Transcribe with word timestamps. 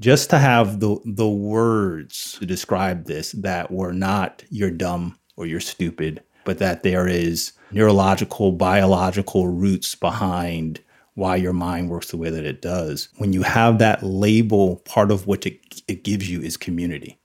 just 0.00 0.30
to 0.30 0.38
have 0.38 0.80
the 0.80 0.96
the 1.04 1.28
words 1.28 2.36
to 2.40 2.46
describe 2.46 3.04
this 3.04 3.32
that 3.32 3.70
were 3.70 3.92
not 3.92 4.42
you're 4.50 4.70
dumb 4.70 5.18
or 5.36 5.46
you're 5.46 5.60
stupid, 5.60 6.22
but 6.44 6.58
that 6.58 6.82
there 6.82 7.06
is 7.06 7.52
neurological, 7.70 8.52
biological 8.52 9.48
roots 9.48 9.94
behind 9.94 10.80
why 11.14 11.36
your 11.36 11.52
mind 11.52 11.90
works 11.90 12.10
the 12.10 12.16
way 12.16 12.30
that 12.30 12.44
it 12.44 12.62
does. 12.62 13.08
When 13.18 13.32
you 13.32 13.42
have 13.42 13.78
that 13.78 14.02
label, 14.02 14.76
part 14.76 15.10
of 15.10 15.26
what 15.26 15.46
it, 15.46 15.82
it 15.86 16.04
gives 16.04 16.30
you 16.30 16.40
is 16.40 16.56
community. 16.56 17.18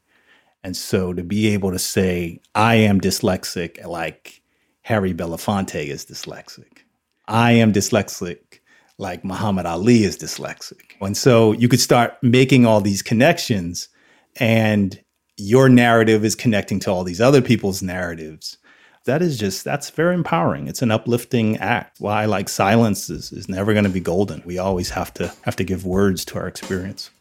And 0.64 0.76
so 0.76 1.14
to 1.14 1.24
be 1.24 1.48
able 1.48 1.72
to 1.72 1.80
say, 1.80 2.42
I 2.56 2.76
am 2.76 3.00
dyslexic, 3.00 3.86
like 3.86 4.42
Harry 4.82 5.14
Belafonte 5.14 5.88
is 5.88 6.06
dyslexic. 6.06 6.80
I 7.28 7.52
am 7.52 7.72
dyslexic, 7.72 8.60
like 8.98 9.24
Muhammad 9.24 9.66
Ali 9.66 10.04
is 10.04 10.18
dyslexic. 10.18 10.82
And 11.02 11.18
so 11.18 11.52
you 11.54 11.68
could 11.68 11.80
start 11.80 12.18
making 12.22 12.66
all 12.66 12.82
these 12.82 13.02
connections, 13.02 13.90
and 14.38 15.00
your 15.38 15.70
narrative 15.70 16.24
is 16.24 16.36
connecting 16.36 16.80
to 16.82 16.92
all 16.92 17.04
these 17.04 17.22
other 17.22 17.42
people's 17.42 17.82
narratives. 17.82 18.58
That 19.06 19.22
is 19.22 19.38
just 19.38 19.64
that's 19.64 19.92
very 19.92 20.16
empowering. 20.16 20.68
It's 20.68 20.82
an 20.82 20.92
uplifting 20.92 21.58
act. 21.58 22.00
Why 22.00 22.26
like 22.26 22.50
silence 22.50 23.10
is, 23.10 23.32
is 23.32 23.48
never 23.48 23.74
going 23.74 23.84
to 23.84 23.90
be 23.90 24.00
golden. 24.00 24.42
We 24.46 24.58
always 24.58 24.90
have 24.92 25.14
to 25.16 25.32
have 25.44 25.56
to 25.58 25.64
give 25.64 25.86
words 25.86 26.26
to 26.26 26.40
our 26.40 26.48
experience. 26.48 27.12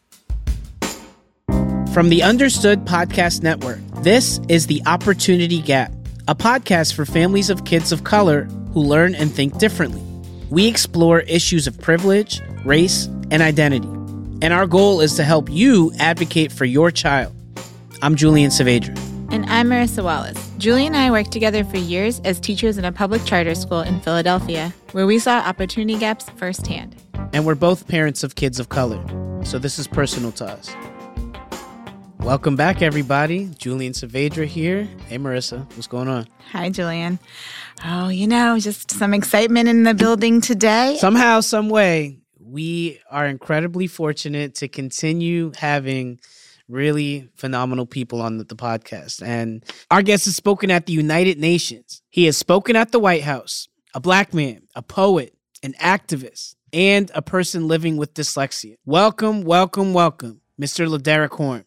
From 1.93 2.09
the 2.09 2.23
understood 2.23 2.85
podcast 2.85 3.43
network 3.43 3.79
this 4.03 4.39
is 4.49 4.67
the 4.67 4.81
opportunity 4.85 5.61
gap 5.61 5.91
a 6.27 6.35
podcast 6.35 6.93
for 6.93 7.05
families 7.05 7.49
of 7.49 7.65
kids 7.65 7.91
of 7.91 8.03
color 8.03 8.45
who 8.73 8.81
learn 8.81 9.15
and 9.15 9.31
think 9.31 9.57
differently 9.59 10.01
we 10.49 10.67
explore 10.67 11.21
issues 11.21 11.67
of 11.67 11.79
privilege 11.79 12.41
race 12.63 13.05
and 13.31 13.41
identity 13.41 13.87
and 14.41 14.53
our 14.53 14.67
goal 14.67 15.01
is 15.01 15.15
to 15.15 15.23
help 15.23 15.49
you 15.49 15.91
advocate 15.99 16.51
for 16.51 16.65
your 16.65 16.91
child 16.91 17.33
i'm 18.01 18.15
julian 18.15 18.51
saavedra 18.51 18.95
and 19.31 19.45
I'm 19.47 19.69
Marissa 19.69 20.03
Wallace. 20.03 20.51
Julie 20.59 20.85
and 20.85 20.95
I 20.95 21.09
worked 21.11 21.31
together 21.31 21.63
for 21.65 21.77
years 21.77 22.21
as 22.23 22.39
teachers 22.39 22.77
in 22.77 22.85
a 22.85 22.91
public 22.91 23.25
charter 23.25 23.55
school 23.55 23.81
in 23.81 23.99
Philadelphia, 23.99 24.73
where 24.91 25.07
we 25.07 25.19
saw 25.19 25.39
opportunity 25.39 25.97
gaps 25.97 26.29
firsthand. 26.37 26.95
And 27.33 27.45
we're 27.45 27.55
both 27.55 27.87
parents 27.87 28.23
of 28.23 28.35
kids 28.35 28.59
of 28.59 28.69
color, 28.69 29.03
so 29.43 29.59
this 29.59 29.77
is 29.79 29.87
personal 29.87 30.31
to 30.33 30.45
us. 30.45 30.73
Welcome 32.25 32.55
back, 32.55 32.81
everybody. 32.81 33.51
Julian 33.59 33.93
Saavedra 33.93 34.47
here. 34.47 34.85
Hey, 35.09 35.19
Marissa, 35.19 35.59
what's 35.75 35.85
going 35.85 36.07
on? 36.07 36.25
Hi, 36.53 36.71
Julian. 36.71 37.19
Oh, 37.85 38.09
you 38.09 38.25
know, 38.25 38.57
just 38.57 38.89
some 38.89 39.13
excitement 39.13 39.69
in 39.69 39.83
the 39.83 39.93
building 39.93 40.41
today. 40.41 40.97
Somehow, 40.99 41.41
some 41.41 41.69
way, 41.69 42.17
we 42.39 42.99
are 43.11 43.27
incredibly 43.27 43.85
fortunate 43.85 44.55
to 44.55 44.67
continue 44.67 45.51
having 45.55 46.19
really 46.67 47.29
phenomenal 47.35 47.85
people 47.85 48.23
on 48.23 48.39
the, 48.39 48.43
the, 48.43 48.55
podcast. 48.55 49.21
And 49.23 49.63
our 49.91 50.01
guest 50.01 50.25
has 50.25 50.35
spoken 50.35 50.71
at 50.71 50.87
the 50.87 50.93
United 50.93 51.37
Nations. 51.37 52.01
He 52.09 52.25
has 52.25 52.35
spoken 52.35 52.75
at 52.75 52.91
the 52.91 52.97
White 52.97 53.23
House, 53.23 53.67
a 53.93 53.99
black 53.99 54.33
man, 54.33 54.63
a 54.73 54.81
poet, 54.81 55.35
an 55.61 55.73
activist, 55.73 56.55
and 56.73 57.11
a 57.13 57.21
person 57.21 57.67
living 57.67 57.97
with 57.97 58.15
dyslexia. 58.15 58.77
Welcome, 58.83 59.43
welcome, 59.43 59.93
welcome, 59.93 60.41
Mr. 60.59 60.87
LeDerick 60.89 61.37
Horne. 61.37 61.65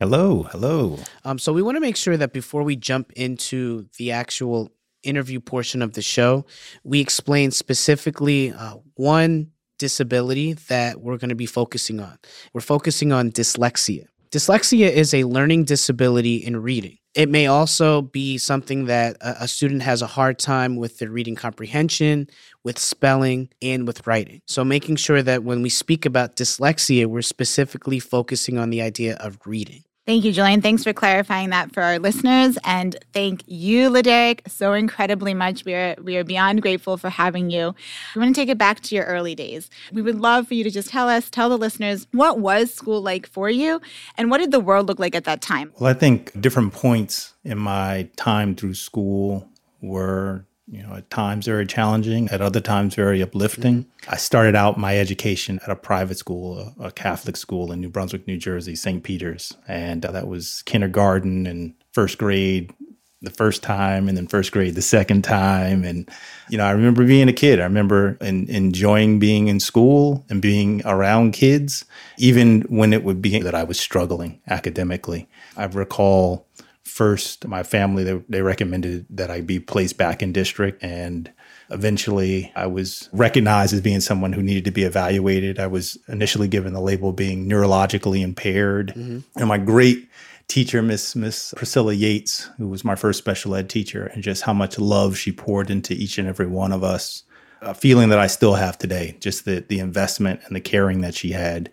Hello, 0.00 0.44
hello. 0.44 0.96
Um, 1.24 1.40
so 1.40 1.52
we 1.52 1.60
want 1.60 1.74
to 1.74 1.80
make 1.80 1.96
sure 1.96 2.16
that 2.16 2.32
before 2.32 2.62
we 2.62 2.76
jump 2.76 3.12
into 3.14 3.88
the 3.98 4.12
actual 4.12 4.70
interview 5.02 5.40
portion 5.40 5.82
of 5.82 5.94
the 5.94 6.02
show, 6.02 6.46
we 6.84 7.00
explain 7.00 7.50
specifically 7.50 8.52
uh, 8.52 8.74
one 8.94 9.50
disability 9.76 10.52
that 10.52 11.00
we're 11.00 11.16
going 11.16 11.30
to 11.30 11.34
be 11.34 11.46
focusing 11.46 11.98
on. 11.98 12.16
We're 12.52 12.60
focusing 12.60 13.10
on 13.10 13.32
dyslexia. 13.32 14.06
Dyslexia 14.30 14.88
is 14.88 15.14
a 15.14 15.24
learning 15.24 15.64
disability 15.64 16.36
in 16.36 16.58
reading. 16.58 16.98
It 17.14 17.28
may 17.28 17.48
also 17.48 18.02
be 18.02 18.38
something 18.38 18.84
that 18.84 19.16
a, 19.20 19.48
student 19.48 19.82
has 19.82 20.02
a 20.02 20.06
hard 20.06 20.38
time 20.38 20.76
with 20.76 20.98
their 20.98 21.10
reading 21.10 21.34
comprehension, 21.34 22.28
with 22.62 22.78
spelling, 22.78 23.48
and 23.60 23.84
with 23.84 24.06
writing. 24.06 24.42
So, 24.46 24.62
making 24.62 24.96
sure 24.96 25.22
that 25.22 25.42
when 25.42 25.62
we 25.62 25.70
speak 25.70 26.06
about 26.06 26.36
dyslexia, 26.36 27.06
we're 27.06 27.22
specifically 27.22 27.98
focusing 27.98 28.58
on 28.58 28.70
the 28.70 28.82
idea 28.82 29.16
of 29.16 29.38
reading. 29.44 29.82
Thank 30.08 30.24
you, 30.24 30.32
Julian. 30.32 30.62
Thanks 30.62 30.84
for 30.84 30.94
clarifying 30.94 31.50
that 31.50 31.74
for 31.74 31.82
our 31.82 31.98
listeners. 31.98 32.56
And 32.64 32.96
thank 33.12 33.42
you, 33.46 33.90
LeDerick, 33.90 34.40
so 34.48 34.72
incredibly 34.72 35.34
much. 35.34 35.66
We 35.66 35.74
are 35.74 35.96
we 36.02 36.16
are 36.16 36.24
beyond 36.24 36.62
grateful 36.62 36.96
for 36.96 37.10
having 37.10 37.50
you. 37.50 37.74
We 38.14 38.22
want 38.22 38.34
to 38.34 38.40
take 38.40 38.48
it 38.48 38.56
back 38.56 38.80
to 38.80 38.94
your 38.94 39.04
early 39.04 39.34
days. 39.34 39.68
We 39.92 40.00
would 40.00 40.18
love 40.18 40.48
for 40.48 40.54
you 40.54 40.64
to 40.64 40.70
just 40.70 40.88
tell 40.88 41.10
us, 41.10 41.28
tell 41.28 41.50
the 41.50 41.58
listeners, 41.58 42.06
what 42.12 42.38
was 42.38 42.72
school 42.72 43.02
like 43.02 43.26
for 43.26 43.50
you 43.50 43.82
and 44.16 44.30
what 44.30 44.38
did 44.38 44.50
the 44.50 44.60
world 44.60 44.88
look 44.88 44.98
like 44.98 45.14
at 45.14 45.24
that 45.24 45.42
time? 45.42 45.74
Well, 45.78 45.90
I 45.90 45.94
think 45.94 46.40
different 46.40 46.72
points 46.72 47.34
in 47.44 47.58
my 47.58 48.08
time 48.16 48.54
through 48.54 48.74
school 48.74 49.46
were 49.82 50.46
you 50.70 50.82
know, 50.82 50.94
at 50.94 51.08
times 51.10 51.46
very 51.46 51.66
challenging, 51.66 52.28
at 52.28 52.40
other 52.40 52.60
times 52.60 52.94
very 52.94 53.22
uplifting. 53.22 53.84
Mm-hmm. 53.84 54.10
I 54.10 54.16
started 54.16 54.54
out 54.54 54.78
my 54.78 54.98
education 54.98 55.60
at 55.62 55.70
a 55.70 55.76
private 55.76 56.18
school, 56.18 56.74
a, 56.78 56.86
a, 56.86 56.92
Catholic 56.92 57.36
school 57.36 57.72
in 57.72 57.80
New 57.80 57.88
Brunswick, 57.88 58.26
New 58.26 58.36
Jersey, 58.36 58.76
St. 58.76 59.02
Peter's. 59.02 59.56
And 59.66 60.04
uh, 60.04 60.12
that 60.12 60.28
was 60.28 60.62
kindergarten 60.66 61.46
and 61.46 61.74
first 61.92 62.18
grade 62.18 62.72
the 63.20 63.30
first 63.30 63.62
time 63.62 64.08
and 64.08 64.16
then 64.16 64.28
first 64.28 64.52
grade 64.52 64.74
the 64.74 64.82
second 64.82 65.22
time. 65.22 65.84
And, 65.84 66.08
you 66.48 66.58
know, 66.58 66.64
I 66.64 66.70
remember 66.70 67.04
being 67.04 67.28
a 67.28 67.32
kid. 67.32 67.60
I 67.60 67.64
remember 67.64 68.16
in, 68.20 68.48
enjoying 68.48 69.18
being 69.18 69.48
in 69.48 69.58
school 69.58 70.24
and 70.28 70.40
being 70.40 70.82
around 70.84 71.32
kids, 71.32 71.84
even 72.18 72.60
when 72.62 72.92
it 72.92 73.02
would 73.02 73.20
be 73.20 73.40
that 73.40 73.54
I 73.54 73.64
was 73.64 73.80
struggling 73.80 74.40
academically. 74.48 75.28
I 75.56 75.64
recall 75.64 76.46
first 76.88 77.46
my 77.46 77.62
family 77.62 78.02
they, 78.02 78.22
they 78.28 78.42
recommended 78.42 79.06
that 79.10 79.30
i 79.30 79.40
be 79.40 79.60
placed 79.60 79.96
back 79.96 80.22
in 80.22 80.32
district 80.32 80.82
and 80.82 81.30
eventually 81.70 82.50
i 82.56 82.66
was 82.66 83.08
recognized 83.12 83.74
as 83.74 83.80
being 83.80 84.00
someone 84.00 84.32
who 84.32 84.42
needed 84.42 84.64
to 84.64 84.70
be 84.70 84.84
evaluated. 84.84 85.58
I 85.58 85.66
was 85.66 85.98
initially 86.08 86.48
given 86.48 86.72
the 86.72 86.80
label 86.80 87.12
being 87.12 87.48
neurologically 87.48 88.22
impaired. 88.22 88.88
Mm-hmm. 88.88 89.18
and 89.38 89.48
my 89.48 89.58
great 89.58 90.08
teacher 90.48 90.80
miss 90.80 91.14
miss 91.14 91.52
priscilla 91.56 91.92
yates 91.92 92.48
who 92.56 92.68
was 92.68 92.84
my 92.84 92.94
first 92.94 93.18
special 93.18 93.54
ed 93.54 93.68
teacher 93.68 94.06
and 94.06 94.22
just 94.22 94.42
how 94.42 94.54
much 94.54 94.78
love 94.78 95.16
she 95.16 95.30
poured 95.30 95.70
into 95.70 95.92
each 95.92 96.18
and 96.18 96.26
every 96.26 96.46
one 96.46 96.72
of 96.72 96.82
us 96.82 97.22
a 97.60 97.74
feeling 97.74 98.08
that 98.08 98.18
i 98.18 98.26
still 98.26 98.54
have 98.54 98.78
today 98.78 99.14
just 99.20 99.44
the 99.44 99.64
the 99.68 99.78
investment 99.78 100.40
and 100.46 100.56
the 100.56 100.60
caring 100.60 101.02
that 101.02 101.14
she 101.14 101.32
had 101.32 101.70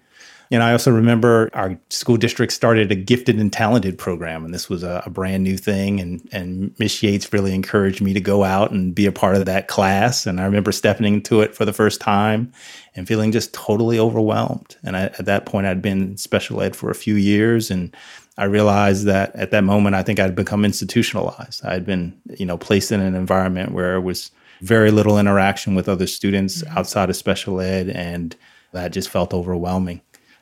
and 0.52 0.62
I 0.62 0.74
also 0.74 0.92
remember 0.92 1.50
our 1.54 1.78
school 1.90 2.18
district 2.18 2.54
started 2.54 2.92
a 2.92 2.96
gifted 2.96 3.40
and 3.40 3.52
talented 3.52 3.98
program, 3.98 4.46
and 4.46 4.54
this 4.54 4.70
was 4.70 4.84
a, 4.84 5.02
a 5.06 5.10
brand 5.10 5.44
new 5.44 5.58
thing. 5.58 6.00
And 6.00 6.28
and 6.32 6.76
Miss 6.80 7.02
Yates 7.02 7.34
really 7.34 7.54
encouraged 7.54 8.02
me 8.02 8.14
to 8.14 8.22
go 8.22 8.44
out 8.44 8.72
and 8.72 8.94
be 8.94 9.06
a 9.06 9.12
part 9.12 9.36
of 9.36 9.46
that 9.46 9.68
class. 9.68 10.26
And 10.26 10.40
I 10.40 10.46
remember 10.46 10.72
stepping 10.72 11.06
into 11.06 11.42
it 11.42 11.56
for 11.56 11.66
the 11.66 11.74
first 11.74 12.00
time 12.00 12.52
and 12.96 13.08
feeling 13.08 13.32
just 13.32 13.54
totally 13.54 14.00
overwhelmed. 14.00 14.76
And 14.84 14.96
I, 14.96 15.04
at 15.06 15.26
that 15.26 15.46
point, 15.46 15.68
I'd 15.68 15.82
been 15.82 16.18
special 16.18 16.62
ed 16.62 16.76
for 16.76 16.90
a 16.90 16.96
few 16.96 17.16
years, 17.16 17.72
and 17.72 17.96
I 18.38 18.46
realized 18.46 19.06
that 19.06 19.36
at 19.36 19.52
that 19.52 19.64
moment, 19.64 19.96
I 19.96 20.04
think 20.04 20.20
I'd 20.20 20.36
become 20.36 20.66
institutionalized. 20.66 21.66
I'd 21.66 21.86
been, 21.86 22.20
you 22.38 22.46
know, 22.46 22.58
placed 22.58 22.92
in 22.92 23.00
an 23.00 23.16
environment 23.16 23.72
where 23.72 23.96
it 23.96 24.02
was 24.02 24.32
very 24.62 24.92
little 24.92 25.18
interaction 25.18 25.76
with 25.76 25.90
other 25.90 26.08
students 26.08 26.62
mm-hmm. 26.62 26.78
outside 26.78 27.10
of 27.10 27.16
special 27.16 27.60
ed, 27.60 27.90
and 27.90 28.36
that 28.74 28.92
just 28.92 29.10
felt 29.10 29.34
overwhelming 29.34 30.02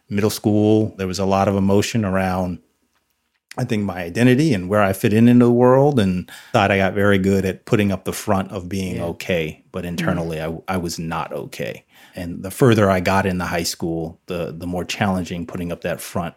middle 0.10 0.30
school, 0.30 0.94
there 0.98 1.08
was 1.08 1.20
a 1.20 1.26
lot 1.26 1.48
of 1.48 1.56
emotion 1.56 2.06
around, 2.06 2.60
I 3.58 3.64
think, 3.64 3.84
my 3.84 4.04
identity 4.04 4.54
and 4.54 4.70
where 4.70 4.82
I 4.82 4.94
fit 4.94 5.14
in 5.14 5.28
into 5.28 5.46
the 5.46 5.52
world. 5.52 6.00
And 6.00 6.30
thought 6.52 6.72
I 6.72 6.78
got 6.78 6.94
very 6.94 7.18
good 7.18 7.46
at 7.46 7.66
putting 7.66 7.92
up 7.92 8.06
the 8.06 8.14
front 8.14 8.52
of 8.52 8.70
being 8.70 8.98
yeah. 8.98 9.06
okay, 9.06 9.64
but 9.72 9.86
internally, 9.86 10.38
mm-hmm. 10.38 10.60
I, 10.68 10.76
I 10.76 10.78
was 10.78 11.00
not 11.00 11.32
okay. 11.32 11.86
And 12.16 12.44
the 12.44 12.52
further 12.52 12.90
I 12.90 13.00
got 13.00 13.26
in 13.26 13.38
the 13.38 13.46
high 13.46 13.64
school, 13.64 14.20
the 14.28 14.54
the 14.56 14.68
more 14.68 14.86
challenging 14.86 15.46
putting 15.46 15.72
up 15.72 15.82
that 15.82 16.00
front 16.00 16.36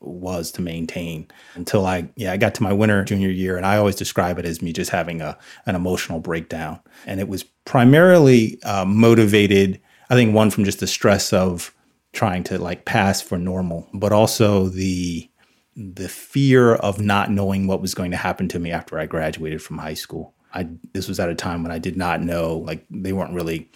was 0.00 0.52
to 0.52 0.62
maintain 0.62 1.26
until 1.54 1.86
I 1.86 2.08
yeah 2.16 2.32
I 2.32 2.36
got 2.36 2.54
to 2.56 2.62
my 2.62 2.72
winter 2.72 3.02
junior 3.04 3.30
year 3.30 3.56
and 3.56 3.66
I 3.66 3.76
always 3.76 3.96
describe 3.96 4.38
it 4.38 4.44
as 4.44 4.62
me 4.62 4.72
just 4.72 4.90
having 4.90 5.20
a 5.20 5.38
an 5.64 5.74
emotional 5.74 6.20
breakdown 6.20 6.80
and 7.06 7.18
it 7.18 7.28
was 7.28 7.42
primarily 7.64 8.62
uh, 8.62 8.84
motivated 8.84 9.80
I 10.10 10.14
think 10.14 10.34
one 10.34 10.50
from 10.50 10.64
just 10.64 10.80
the 10.80 10.86
stress 10.86 11.32
of 11.32 11.74
trying 12.16 12.42
to 12.42 12.58
like 12.58 12.84
pass 12.84 13.20
for 13.20 13.38
normal, 13.38 13.86
but 13.92 14.12
also 14.12 14.68
the 14.68 15.28
the 15.76 16.08
fear 16.08 16.74
of 16.76 16.98
not 16.98 17.30
knowing 17.30 17.66
what 17.66 17.82
was 17.82 17.94
going 17.94 18.10
to 18.10 18.16
happen 18.16 18.48
to 18.48 18.58
me 18.58 18.72
after 18.72 18.98
I 18.98 19.04
graduated 19.04 19.62
from 19.62 19.78
high 19.78 19.94
school. 19.94 20.34
I 20.54 20.68
this 20.94 21.06
was 21.06 21.20
at 21.20 21.28
a 21.28 21.34
time 21.34 21.62
when 21.62 21.70
I 21.70 21.78
did 21.78 21.96
not 21.96 22.22
know 22.22 22.56
like 22.56 22.84
they 22.90 23.12
weren't 23.12 23.34
really 23.34 23.70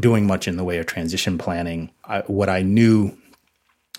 doing 0.00 0.26
much 0.26 0.48
in 0.48 0.56
the 0.56 0.64
way 0.64 0.78
of 0.78 0.86
transition 0.86 1.36
planning. 1.36 1.90
I, 2.04 2.20
what 2.20 2.48
I 2.48 2.62
knew 2.62 3.16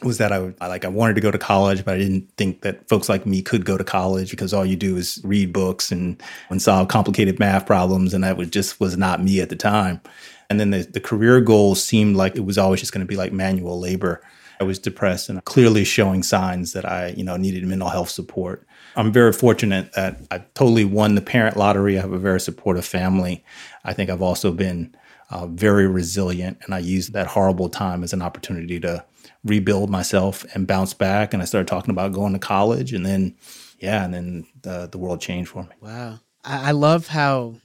was 0.02 0.18
that 0.18 0.34
I, 0.34 0.54
I 0.60 0.68
like 0.68 0.86
I 0.86 0.90
wanted 0.90 1.14
to 1.14 1.22
go 1.22 1.30
to 1.30 1.38
college, 1.38 1.86
but 1.86 1.94
I 1.94 1.98
didn't 2.00 2.30
think 2.36 2.62
that 2.62 2.90
folks 2.90 3.08
like 3.08 3.28
me 3.28 3.44
could 3.44 3.64
go 3.64 3.78
to 3.78 3.84
college 3.84 4.32
because 4.32 4.54
all 4.54 4.66
you 4.66 4.76
do 4.76 4.98
is 4.98 5.22
read 5.24 5.54
books 5.54 5.92
and, 5.92 6.22
and 6.50 6.62
solve 6.62 6.88
complicated 6.88 7.40
math 7.40 7.68
problems, 7.68 8.14
and 8.14 8.24
that 8.24 8.38
was 8.38 8.50
just 8.50 8.80
was 8.80 8.98
not 8.98 9.24
me 9.24 9.40
at 9.40 9.50
the 9.50 9.56
time. 9.56 10.02
And 10.50 10.60
then 10.60 10.72
the, 10.72 10.84
the 10.84 11.00
career 11.00 11.42
goals 11.42 11.84
seemed 11.84 12.16
like 12.16 12.36
it 12.36 12.46
was 12.46 12.58
always 12.58 12.80
just 12.80 12.92
going 12.94 13.06
to 13.06 13.10
be 13.10 13.16
like 13.16 13.34
manual 13.34 13.80
labor. 13.80 14.22
I 14.60 14.64
was 14.64 14.80
depressed 14.80 15.30
and 15.30 15.44
clearly 15.46 15.84
showing 15.84 16.24
signs 16.24 16.74
that 16.74 16.86
I, 16.86 17.10
you 17.18 17.24
know, 17.24 17.38
needed 17.38 17.66
mental 17.66 17.90
health 17.90 18.10
support. 18.10 18.68
I'm 18.96 19.12
very 19.12 19.34
fortunate 19.34 19.92
that 19.94 20.20
I 20.30 20.40
totally 20.54 20.86
won 20.86 21.16
the 21.16 21.22
parent 21.22 21.58
lottery. 21.58 21.98
I 21.98 22.02
have 22.02 22.14
a 22.14 22.20
very 22.20 22.40
supportive 22.40 22.86
family. 22.86 23.44
I 23.84 23.94
think 23.94 24.10
I've 24.10 24.22
also 24.22 24.52
been 24.52 24.96
uh, 25.32 25.48
very 25.48 25.88
resilient, 25.88 26.60
and 26.64 26.76
I 26.76 26.80
used 26.80 27.14
that 27.14 27.28
horrible 27.28 27.70
time 27.70 28.04
as 28.04 28.14
an 28.14 28.22
opportunity 28.22 28.80
to 28.82 29.04
rebuild 29.44 29.90
myself 29.90 30.46
and 30.54 30.68
bounce 30.68 30.94
back. 30.94 31.34
And 31.34 31.42
I 31.42 31.46
started 31.46 31.68
talking 31.68 31.90
about 31.90 32.14
going 32.14 32.34
to 32.34 32.40
college, 32.40 32.94
and 32.94 33.04
then, 33.04 33.36
yeah, 33.80 34.06
and 34.06 34.14
then 34.14 34.48
the, 34.62 34.88
the 34.92 35.00
world 35.00 35.20
changed 35.20 35.50
for 35.50 35.64
me. 35.64 35.70
Wow. 35.82 36.20
I 36.44 36.72
love 36.72 37.08
how 37.08 37.56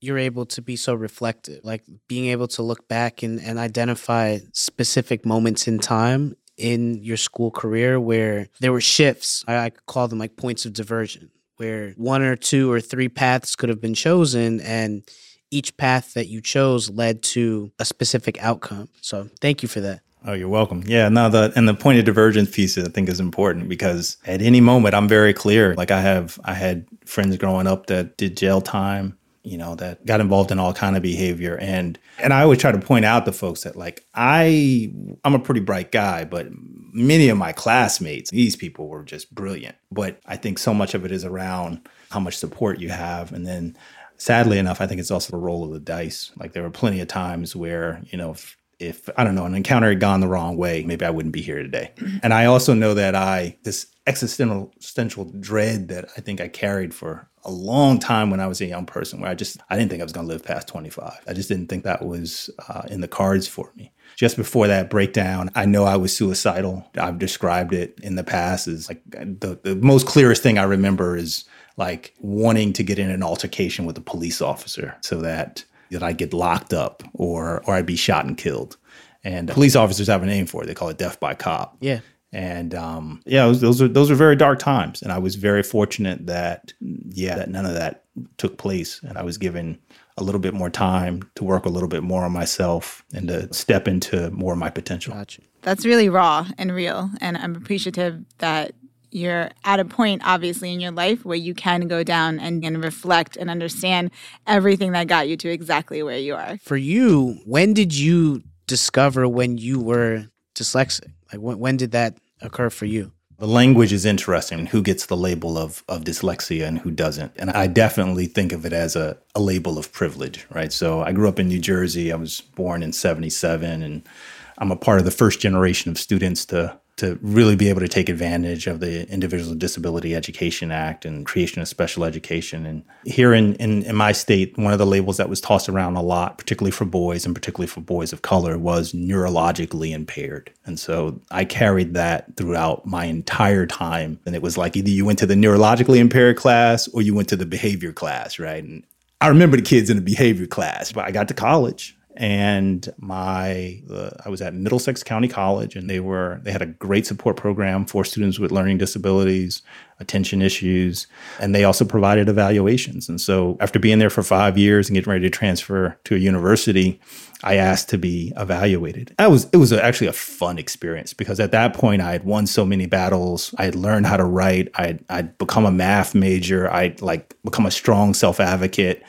you're 0.00 0.18
able 0.18 0.46
to 0.46 0.62
be 0.62 0.76
so 0.76 0.94
reflective, 0.94 1.60
like 1.64 1.82
being 2.08 2.26
able 2.26 2.48
to 2.48 2.62
look 2.62 2.88
back 2.88 3.22
and, 3.22 3.40
and 3.40 3.58
identify 3.58 4.38
specific 4.52 5.24
moments 5.24 5.66
in 5.66 5.78
time 5.78 6.36
in 6.56 7.02
your 7.02 7.16
school 7.16 7.50
career 7.50 8.00
where 8.00 8.48
there 8.60 8.72
were 8.72 8.80
shifts. 8.80 9.44
I, 9.46 9.56
I 9.56 9.70
call 9.86 10.08
them 10.08 10.18
like 10.18 10.36
points 10.36 10.64
of 10.64 10.72
diversion, 10.72 11.30
where 11.56 11.92
one 11.92 12.22
or 12.22 12.36
two 12.36 12.70
or 12.70 12.80
three 12.80 13.08
paths 13.08 13.56
could 13.56 13.68
have 13.68 13.80
been 13.80 13.94
chosen 13.94 14.60
and 14.60 15.02
each 15.50 15.76
path 15.76 16.14
that 16.14 16.26
you 16.26 16.40
chose 16.40 16.90
led 16.90 17.22
to 17.22 17.72
a 17.78 17.84
specific 17.84 18.42
outcome. 18.42 18.88
So 19.00 19.28
thank 19.40 19.62
you 19.62 19.68
for 19.68 19.80
that. 19.80 20.00
Oh, 20.24 20.32
you're 20.32 20.48
welcome. 20.48 20.82
Yeah, 20.86 21.08
no, 21.08 21.28
the 21.28 21.52
and 21.54 21.68
the 21.68 21.74
point 21.74 22.00
of 22.00 22.04
divergence 22.04 22.50
piece 22.50 22.76
I 22.76 22.88
think 22.88 23.08
is 23.08 23.20
important 23.20 23.68
because 23.68 24.16
at 24.26 24.42
any 24.42 24.60
moment 24.60 24.94
I'm 24.94 25.06
very 25.06 25.32
clear. 25.32 25.74
Like 25.76 25.92
I 25.92 26.00
have 26.00 26.40
I 26.44 26.52
had 26.52 26.86
friends 27.04 27.36
growing 27.36 27.68
up 27.68 27.86
that 27.86 28.16
did 28.16 28.36
jail 28.36 28.60
time, 28.60 29.16
you 29.46 29.56
know, 29.56 29.76
that 29.76 30.04
got 30.04 30.20
involved 30.20 30.50
in 30.50 30.58
all 30.58 30.74
kind 30.74 30.96
of 30.96 31.02
behavior. 31.02 31.56
And 31.60 31.98
and 32.18 32.32
I 32.32 32.42
always 32.42 32.58
try 32.58 32.72
to 32.72 32.78
point 32.78 33.04
out 33.04 33.24
to 33.26 33.32
folks 33.32 33.62
that 33.62 33.76
like 33.76 34.04
I 34.14 34.92
I'm 35.24 35.34
a 35.34 35.38
pretty 35.38 35.60
bright 35.60 35.92
guy, 35.92 36.24
but 36.24 36.48
many 36.92 37.28
of 37.28 37.38
my 37.38 37.52
classmates, 37.52 38.30
these 38.30 38.56
people 38.56 38.88
were 38.88 39.04
just 39.04 39.34
brilliant. 39.34 39.76
But 39.92 40.18
I 40.26 40.36
think 40.36 40.58
so 40.58 40.74
much 40.74 40.94
of 40.94 41.04
it 41.04 41.12
is 41.12 41.24
around 41.24 41.88
how 42.10 42.20
much 42.20 42.36
support 42.36 42.80
you 42.80 42.88
have 42.88 43.32
and 43.32 43.46
then 43.46 43.76
sadly 44.18 44.58
enough, 44.58 44.80
I 44.80 44.86
think 44.86 45.00
it's 45.00 45.10
also 45.10 45.36
a 45.36 45.40
roll 45.40 45.64
of 45.64 45.72
the 45.72 45.80
dice. 45.80 46.32
Like 46.36 46.52
there 46.52 46.62
were 46.62 46.70
plenty 46.70 47.00
of 47.00 47.08
times 47.08 47.54
where, 47.54 48.00
you 48.06 48.18
know, 48.18 48.30
if, 48.30 48.56
if 48.78 49.08
I 49.16 49.24
don't 49.24 49.34
know, 49.34 49.44
an 49.44 49.54
encounter 49.54 49.88
had 49.88 50.00
gone 50.00 50.20
the 50.20 50.28
wrong 50.28 50.56
way, 50.56 50.84
maybe 50.84 51.04
I 51.04 51.10
wouldn't 51.10 51.34
be 51.34 51.42
here 51.42 51.62
today. 51.62 51.92
And 52.22 52.32
I 52.34 52.46
also 52.46 52.74
know 52.74 52.94
that 52.94 53.14
I, 53.14 53.56
this 53.62 53.86
existential, 54.06 54.72
existential 54.76 55.24
dread 55.40 55.88
that 55.88 56.06
I 56.16 56.20
think 56.20 56.40
I 56.40 56.48
carried 56.48 56.94
for 56.94 57.28
a 57.44 57.50
long 57.50 57.98
time 57.98 58.30
when 58.30 58.40
I 58.40 58.46
was 58.46 58.60
a 58.60 58.66
young 58.66 58.86
person, 58.86 59.20
where 59.20 59.30
I 59.30 59.34
just, 59.34 59.58
I 59.70 59.76
didn't 59.76 59.90
think 59.90 60.00
I 60.00 60.04
was 60.04 60.12
going 60.12 60.26
to 60.26 60.32
live 60.32 60.44
past 60.44 60.68
25. 60.68 61.20
I 61.26 61.32
just 61.32 61.48
didn't 61.48 61.68
think 61.68 61.84
that 61.84 62.04
was 62.04 62.50
uh, 62.68 62.82
in 62.88 63.00
the 63.00 63.08
cards 63.08 63.46
for 63.46 63.72
me. 63.76 63.92
Just 64.16 64.36
before 64.36 64.66
that 64.66 64.88
breakdown, 64.88 65.50
I 65.54 65.66
know 65.66 65.84
I 65.84 65.96
was 65.96 66.16
suicidal. 66.16 66.88
I've 66.96 67.18
described 67.18 67.72
it 67.72 67.98
in 68.02 68.14
the 68.14 68.24
past 68.24 68.66
as 68.66 68.88
like 68.88 69.02
the, 69.10 69.58
the 69.62 69.76
most 69.76 70.06
clearest 70.06 70.42
thing 70.42 70.58
I 70.58 70.62
remember 70.62 71.16
is 71.16 71.44
like 71.76 72.14
wanting 72.20 72.72
to 72.74 72.82
get 72.82 72.98
in 72.98 73.10
an 73.10 73.22
altercation 73.22 73.84
with 73.84 73.98
a 73.98 74.02
police 74.02 74.40
officer 74.40 74.96
so 75.02 75.20
that 75.20 75.64
that 75.90 76.02
I 76.02 76.12
get 76.12 76.32
locked 76.32 76.72
up 76.72 77.02
or 77.12 77.62
or 77.66 77.74
I'd 77.74 77.86
be 77.86 77.96
shot 77.96 78.24
and 78.24 78.36
killed. 78.36 78.76
And 79.22 79.48
police 79.48 79.76
officers 79.76 80.06
have 80.06 80.22
a 80.22 80.26
name 80.26 80.46
for 80.46 80.62
it. 80.62 80.66
They 80.66 80.74
call 80.74 80.88
it 80.88 80.98
death 80.98 81.18
by 81.18 81.34
cop. 81.34 81.76
Yeah. 81.80 82.00
And 82.32 82.74
um, 82.74 83.22
yeah, 83.24 83.46
was, 83.46 83.60
those 83.60 83.80
are 83.80 83.88
those 83.88 84.10
are 84.10 84.14
very 84.14 84.36
dark 84.36 84.58
times, 84.58 85.00
and 85.00 85.12
I 85.12 85.18
was 85.18 85.36
very 85.36 85.62
fortunate 85.62 86.26
that 86.26 86.72
yeah, 86.80 87.36
that 87.36 87.48
none 87.48 87.64
of 87.64 87.74
that 87.74 88.04
took 88.36 88.58
place, 88.58 89.00
and 89.02 89.16
I 89.16 89.22
was 89.22 89.38
given 89.38 89.78
a 90.18 90.24
little 90.24 90.40
bit 90.40 90.54
more 90.54 90.70
time 90.70 91.30
to 91.36 91.44
work 91.44 91.66
a 91.66 91.68
little 91.68 91.88
bit 91.88 92.02
more 92.02 92.24
on 92.24 92.32
myself 92.32 93.04
and 93.14 93.28
to 93.28 93.52
step 93.52 93.86
into 93.86 94.30
more 94.30 94.52
of 94.54 94.58
my 94.58 94.70
potential. 94.70 95.14
Gotcha. 95.14 95.42
That's 95.62 95.84
really 95.84 96.08
raw 96.08 96.46
and 96.58 96.74
real, 96.74 97.10
and 97.20 97.36
I'm 97.36 97.54
appreciative 97.54 98.24
that 98.38 98.72
you're 99.12 99.50
at 99.64 99.80
a 99.80 99.84
point 99.84 100.20
obviously 100.24 100.72
in 100.72 100.80
your 100.80 100.90
life 100.90 101.24
where 101.24 101.36
you 101.36 101.54
can 101.54 101.88
go 101.88 102.02
down 102.02 102.38
and, 102.38 102.62
and 102.64 102.82
reflect 102.84 103.36
and 103.36 103.48
understand 103.48 104.10
everything 104.46 104.92
that 104.92 105.06
got 105.06 105.28
you 105.28 105.36
to 105.38 105.48
exactly 105.48 106.02
where 106.02 106.18
you 106.18 106.34
are 106.34 106.58
For 106.58 106.76
you, 106.76 107.38
when 107.46 107.72
did 107.72 107.96
you 107.96 108.42
discover 108.66 109.26
when 109.28 109.58
you 109.58 109.80
were 109.80 110.26
dyslexic? 110.54 111.12
Like 111.32 111.40
when, 111.40 111.58
when 111.58 111.76
did 111.76 111.92
that 111.92 112.16
occur 112.40 112.70
for 112.70 112.86
you? 112.86 113.12
The 113.38 113.46
language 113.46 113.92
is 113.92 114.06
interesting. 114.06 114.66
Who 114.66 114.82
gets 114.82 115.06
the 115.06 115.16
label 115.16 115.58
of, 115.58 115.84
of 115.88 116.04
dyslexia 116.04 116.66
and 116.66 116.78
who 116.78 116.90
doesn't? 116.90 117.32
And 117.36 117.50
I 117.50 117.66
definitely 117.66 118.26
think 118.26 118.52
of 118.52 118.64
it 118.64 118.72
as 118.72 118.96
a, 118.96 119.18
a 119.34 119.40
label 119.40 119.76
of 119.76 119.92
privilege, 119.92 120.46
right? 120.50 120.72
So 120.72 121.02
I 121.02 121.12
grew 121.12 121.28
up 121.28 121.38
in 121.38 121.48
New 121.48 121.58
Jersey. 121.58 122.10
I 122.10 122.16
was 122.16 122.40
born 122.40 122.82
in 122.82 122.94
77, 122.94 123.82
and 123.82 124.08
I'm 124.56 124.72
a 124.72 124.76
part 124.76 125.00
of 125.00 125.04
the 125.04 125.10
first 125.10 125.38
generation 125.38 125.90
of 125.90 125.98
students 125.98 126.46
to 126.46 126.78
to 126.96 127.18
really 127.20 127.56
be 127.56 127.68
able 127.68 127.80
to 127.80 127.88
take 127.88 128.08
advantage 128.08 128.66
of 128.66 128.80
the 128.80 129.06
Individuals 129.10 129.50
with 129.50 129.58
Disability 129.58 130.14
Education 130.14 130.72
Act 130.72 131.04
and 131.04 131.26
creation 131.26 131.60
of 131.60 131.68
special 131.68 132.04
education. 132.04 132.64
And 132.64 132.84
here 133.04 133.34
in, 133.34 133.54
in, 133.56 133.82
in, 133.82 133.94
my 133.94 134.12
state, 134.12 134.56
one 134.56 134.72
of 134.72 134.78
the 134.78 134.86
labels 134.86 135.18
that 135.18 135.28
was 135.28 135.40
tossed 135.40 135.68
around 135.68 135.96
a 135.96 136.02
lot, 136.02 136.38
particularly 136.38 136.70
for 136.70 136.86
boys 136.86 137.26
and 137.26 137.34
particularly 137.34 137.66
for 137.66 137.82
boys 137.82 138.14
of 138.14 138.22
color, 138.22 138.56
was 138.56 138.92
neurologically 138.92 139.92
impaired. 139.92 140.50
And 140.64 140.80
so 140.80 141.20
I 141.30 141.44
carried 141.44 141.92
that 141.94 142.34
throughout 142.36 142.86
my 142.86 143.04
entire 143.04 143.66
time. 143.66 144.18
And 144.24 144.34
it 144.34 144.40
was 144.40 144.56
like 144.56 144.74
either 144.74 144.88
you 144.88 145.04
went 145.04 145.18
to 145.18 145.26
the 145.26 145.34
neurologically 145.34 145.98
impaired 145.98 146.38
class 146.38 146.88
or 146.88 147.02
you 147.02 147.14
went 147.14 147.28
to 147.28 147.36
the 147.36 147.46
behavior 147.46 147.92
class, 147.92 148.38
right? 148.38 148.64
And 148.64 148.84
I 149.20 149.28
remember 149.28 149.58
the 149.58 149.62
kids 149.62 149.90
in 149.90 149.96
the 149.96 150.02
behavior 150.02 150.46
class, 150.46 150.92
but 150.92 151.04
I 151.04 151.10
got 151.10 151.28
to 151.28 151.34
college 151.34 151.95
and 152.16 152.92
my 152.98 153.80
I 154.24 154.28
was 154.28 154.40
at 154.40 154.54
Middlesex 154.54 155.02
County 155.02 155.28
College 155.28 155.76
and 155.76 155.88
they 155.88 156.00
were 156.00 156.40
they 156.42 156.52
had 156.52 156.62
a 156.62 156.66
great 156.66 157.06
support 157.06 157.36
program 157.36 157.84
for 157.84 158.04
students 158.04 158.38
with 158.38 158.50
learning 158.50 158.78
disabilities, 158.78 159.62
attention 160.00 160.42
issues, 160.42 161.06
and 161.40 161.54
they 161.54 161.64
also 161.64 161.84
provided 161.84 162.28
evaluations. 162.28 163.08
And 163.08 163.20
so 163.20 163.56
after 163.60 163.78
being 163.78 163.98
there 163.98 164.10
for 164.10 164.22
5 164.22 164.56
years 164.58 164.88
and 164.88 164.94
getting 164.94 165.10
ready 165.10 165.28
to 165.28 165.30
transfer 165.30 165.98
to 166.04 166.14
a 166.14 166.18
university, 166.18 167.00
I 167.44 167.56
asked 167.56 167.90
to 167.90 167.98
be 167.98 168.32
evaluated. 168.36 169.14
That 169.18 169.30
was 169.30 169.48
it 169.52 169.58
was 169.58 169.72
actually 169.72 170.08
a 170.08 170.12
fun 170.12 170.58
experience 170.58 171.12
because 171.12 171.38
at 171.38 171.52
that 171.52 171.74
point 171.74 172.02
I 172.02 172.12
had 172.12 172.24
won 172.24 172.46
so 172.46 172.64
many 172.64 172.86
battles. 172.86 173.54
I 173.58 173.64
had 173.64 173.74
learned 173.74 174.06
how 174.06 174.16
to 174.16 174.24
write. 174.24 174.70
I 174.74 174.98
I'd 175.10 175.36
become 175.38 175.66
a 175.66 175.70
math 175.70 176.14
major. 176.14 176.72
I'd 176.72 177.02
like 177.02 177.34
become 177.44 177.66
a 177.66 177.70
strong 177.70 178.14
self-advocate. 178.14 179.02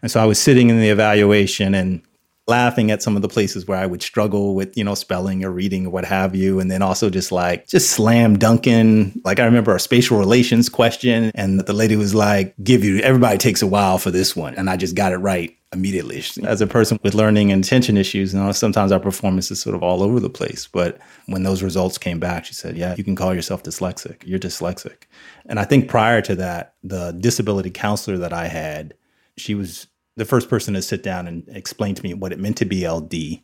And 0.00 0.10
so 0.10 0.20
I 0.20 0.26
was 0.26 0.38
sitting 0.38 0.70
in 0.70 0.80
the 0.80 0.88
evaluation 0.88 1.74
and 1.74 2.02
laughing 2.48 2.90
at 2.90 3.02
some 3.02 3.14
of 3.14 3.22
the 3.22 3.28
places 3.28 3.66
where 3.66 3.78
I 3.78 3.86
would 3.86 4.02
struggle 4.02 4.54
with, 4.54 4.76
you 4.76 4.82
know, 4.82 4.94
spelling 4.94 5.44
or 5.44 5.50
reading 5.50 5.86
or 5.86 5.90
what 5.90 6.04
have 6.04 6.34
you. 6.34 6.58
And 6.58 6.70
then 6.70 6.82
also 6.82 7.08
just 7.08 7.30
like, 7.30 7.68
just 7.68 7.90
slam 7.90 8.36
dunking. 8.38 9.20
Like 9.24 9.38
I 9.38 9.44
remember 9.44 9.74
a 9.74 9.80
spatial 9.80 10.18
relations 10.18 10.68
question 10.68 11.30
and 11.34 11.60
the 11.60 11.72
lady 11.72 11.94
was 11.96 12.14
like, 12.14 12.54
give 12.62 12.82
you, 12.82 12.98
everybody 12.98 13.38
takes 13.38 13.62
a 13.62 13.66
while 13.66 13.98
for 13.98 14.10
this 14.10 14.34
one. 14.34 14.54
And 14.56 14.68
I 14.68 14.76
just 14.76 14.96
got 14.96 15.12
it 15.12 15.18
right 15.18 15.56
immediately. 15.72 16.22
As 16.44 16.60
a 16.60 16.66
person 16.66 16.98
with 17.02 17.14
learning 17.14 17.52
and 17.52 17.64
attention 17.64 17.96
issues, 17.96 18.34
you 18.34 18.40
know, 18.40 18.50
sometimes 18.52 18.90
our 18.90 19.00
performance 19.00 19.50
is 19.50 19.60
sort 19.60 19.76
of 19.76 19.82
all 19.82 20.02
over 20.02 20.18
the 20.18 20.28
place. 20.28 20.66
But 20.66 20.98
when 21.26 21.44
those 21.44 21.62
results 21.62 21.96
came 21.96 22.18
back, 22.18 22.44
she 22.44 22.54
said, 22.54 22.76
yeah, 22.76 22.94
you 22.96 23.04
can 23.04 23.14
call 23.14 23.34
yourself 23.34 23.62
dyslexic. 23.62 24.16
You're 24.24 24.40
dyslexic. 24.40 25.04
And 25.46 25.60
I 25.60 25.64
think 25.64 25.88
prior 25.88 26.20
to 26.22 26.34
that, 26.36 26.74
the 26.82 27.12
disability 27.12 27.70
counselor 27.70 28.18
that 28.18 28.32
I 28.32 28.48
had, 28.48 28.94
she 29.36 29.54
was 29.54 29.86
the 30.16 30.24
first 30.24 30.48
person 30.48 30.74
to 30.74 30.82
sit 30.82 31.02
down 31.02 31.26
and 31.26 31.44
explain 31.48 31.94
to 31.94 32.02
me 32.02 32.14
what 32.14 32.32
it 32.32 32.38
meant 32.38 32.56
to 32.58 32.64
be 32.64 32.86
LD. 32.88 33.42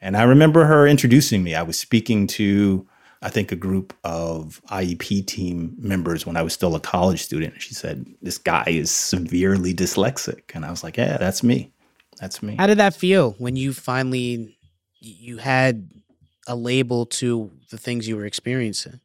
And 0.00 0.16
I 0.16 0.24
remember 0.24 0.64
her 0.64 0.86
introducing 0.86 1.42
me. 1.42 1.54
I 1.54 1.62
was 1.62 1.78
speaking 1.78 2.26
to, 2.28 2.86
I 3.22 3.30
think, 3.30 3.52
a 3.52 3.56
group 3.56 3.94
of 4.04 4.60
IEP 4.70 5.26
team 5.26 5.74
members 5.78 6.26
when 6.26 6.36
I 6.36 6.42
was 6.42 6.52
still 6.52 6.74
a 6.74 6.80
college 6.80 7.22
student. 7.22 7.60
She 7.60 7.72
said, 7.72 8.06
This 8.20 8.36
guy 8.36 8.64
is 8.66 8.90
severely 8.90 9.72
dyslexic. 9.72 10.54
And 10.54 10.64
I 10.64 10.70
was 10.70 10.84
like, 10.84 10.96
Yeah, 10.96 11.16
that's 11.16 11.42
me. 11.42 11.72
That's 12.20 12.42
me. 12.42 12.56
How 12.56 12.66
did 12.66 12.78
that 12.78 12.94
feel 12.94 13.32
when 13.38 13.56
you 13.56 13.72
finally 13.72 14.56
you 15.00 15.38
had 15.38 15.88
a 16.46 16.54
label 16.54 17.06
to 17.06 17.50
the 17.70 17.78
things 17.78 18.06
you 18.06 18.16
were 18.16 18.26
experiencing? 18.26 19.00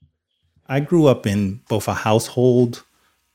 I 0.67 0.81
grew 0.81 1.07
up 1.07 1.25
in 1.25 1.61
both 1.67 1.87
a 1.87 1.93
household 1.93 2.83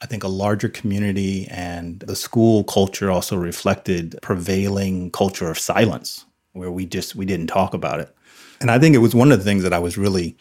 I 0.02 0.06
think 0.06 0.24
a 0.24 0.28
larger 0.28 0.68
community 0.68 1.46
and 1.48 2.00
the 2.00 2.16
school 2.16 2.64
culture 2.64 3.10
also 3.10 3.36
reflected 3.36 4.18
prevailing 4.22 5.10
culture 5.10 5.50
of 5.50 5.58
silence 5.58 6.26
where 6.52 6.70
we 6.70 6.86
just 6.86 7.14
we 7.14 7.24
didn't 7.24 7.48
talk 7.48 7.74
about 7.74 8.00
it. 8.00 8.14
And 8.60 8.70
I 8.70 8.78
think 8.78 8.94
it 8.94 8.98
was 8.98 9.14
one 9.14 9.32
of 9.32 9.38
the 9.38 9.44
things 9.44 9.62
that 9.62 9.72
I 9.72 9.78
was 9.78 9.98
really 9.98 10.36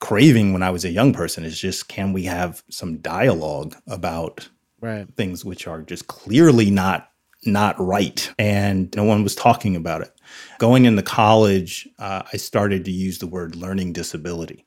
craving 0.00 0.52
when 0.52 0.62
I 0.62 0.70
was 0.70 0.84
a 0.84 0.90
young 0.90 1.12
person 1.12 1.44
is 1.44 1.58
just 1.58 1.88
can 1.88 2.12
we 2.12 2.24
have 2.24 2.62
some 2.68 2.98
dialogue 2.98 3.76
about 3.86 4.48
right. 4.80 5.06
things 5.16 5.44
which 5.44 5.66
are 5.66 5.82
just 5.82 6.06
clearly 6.06 6.70
not 6.70 7.10
not 7.44 7.78
right 7.78 8.32
and 8.38 8.94
no 8.96 9.04
one 9.04 9.22
was 9.22 9.34
talking 9.34 9.76
about 9.76 10.02
it. 10.02 10.12
Going 10.58 10.84
into 10.84 11.02
college, 11.02 11.88
uh, 11.98 12.22
I 12.32 12.36
started 12.36 12.84
to 12.86 12.90
use 12.90 13.18
the 13.18 13.26
word 13.26 13.54
learning 13.54 13.92
disability. 13.92 14.66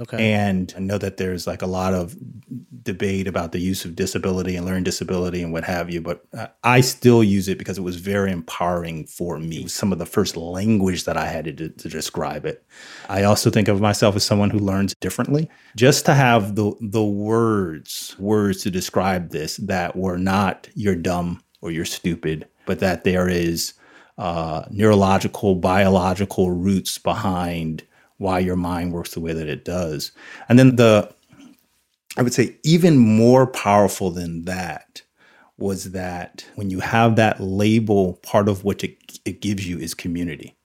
Okay. 0.00 0.32
And 0.32 0.72
I 0.76 0.80
know 0.80 0.98
that 0.98 1.16
there's 1.16 1.46
like 1.46 1.62
a 1.62 1.66
lot 1.66 1.92
of 1.92 2.16
debate 2.82 3.26
about 3.26 3.52
the 3.52 3.58
use 3.58 3.84
of 3.84 3.96
disability 3.96 4.54
and 4.54 4.64
learning 4.64 4.84
disability 4.84 5.42
and 5.42 5.52
what 5.52 5.64
have 5.64 5.90
you, 5.90 6.00
but 6.00 6.24
I 6.62 6.80
still 6.80 7.24
use 7.24 7.48
it 7.48 7.58
because 7.58 7.78
it 7.78 7.82
was 7.82 7.96
very 7.96 8.30
empowering 8.30 9.06
for 9.06 9.38
me. 9.38 9.66
some 9.66 9.92
of 9.92 9.98
the 9.98 10.06
first 10.06 10.36
language 10.36 11.04
that 11.04 11.16
I 11.16 11.26
had 11.26 11.56
to, 11.56 11.68
to 11.68 11.88
describe 11.88 12.46
it. 12.46 12.64
I 13.08 13.24
also 13.24 13.50
think 13.50 13.68
of 13.68 13.80
myself 13.80 14.14
as 14.14 14.24
someone 14.24 14.50
who 14.50 14.60
learns 14.60 14.94
differently. 15.00 15.50
Just 15.76 16.06
to 16.06 16.14
have 16.14 16.54
the 16.54 16.72
the 16.80 17.04
words 17.04 18.16
words 18.18 18.62
to 18.62 18.70
describe 18.70 19.30
this 19.30 19.56
that 19.58 19.96
were 19.96 20.16
not 20.16 20.68
you're 20.74 20.94
dumb 20.94 21.42
or 21.60 21.70
you're 21.70 21.84
stupid, 21.84 22.46
but 22.66 22.78
that 22.78 23.04
there 23.04 23.28
is 23.28 23.74
uh, 24.16 24.64
neurological, 24.70 25.54
biological 25.54 26.50
roots 26.50 26.98
behind 26.98 27.84
why 28.18 28.38
your 28.38 28.56
mind 28.56 28.92
works 28.92 29.14
the 29.14 29.20
way 29.20 29.32
that 29.32 29.48
it 29.48 29.64
does. 29.64 30.12
And 30.48 30.58
then 30.58 30.76
the, 30.76 31.12
I 32.16 32.22
would 32.22 32.34
say, 32.34 32.56
even 32.64 32.98
more 32.98 33.46
powerful 33.46 34.10
than 34.10 34.44
that 34.44 35.02
was 35.56 35.92
that 35.92 36.46
when 36.54 36.70
you 36.70 36.80
have 36.80 37.16
that 37.16 37.40
label, 37.40 38.14
part 38.22 38.48
of 38.48 38.64
what 38.64 38.84
it, 38.84 38.96
it 39.24 39.40
gives 39.40 39.66
you 39.68 39.78
is 39.78 39.94
community. 39.94 40.56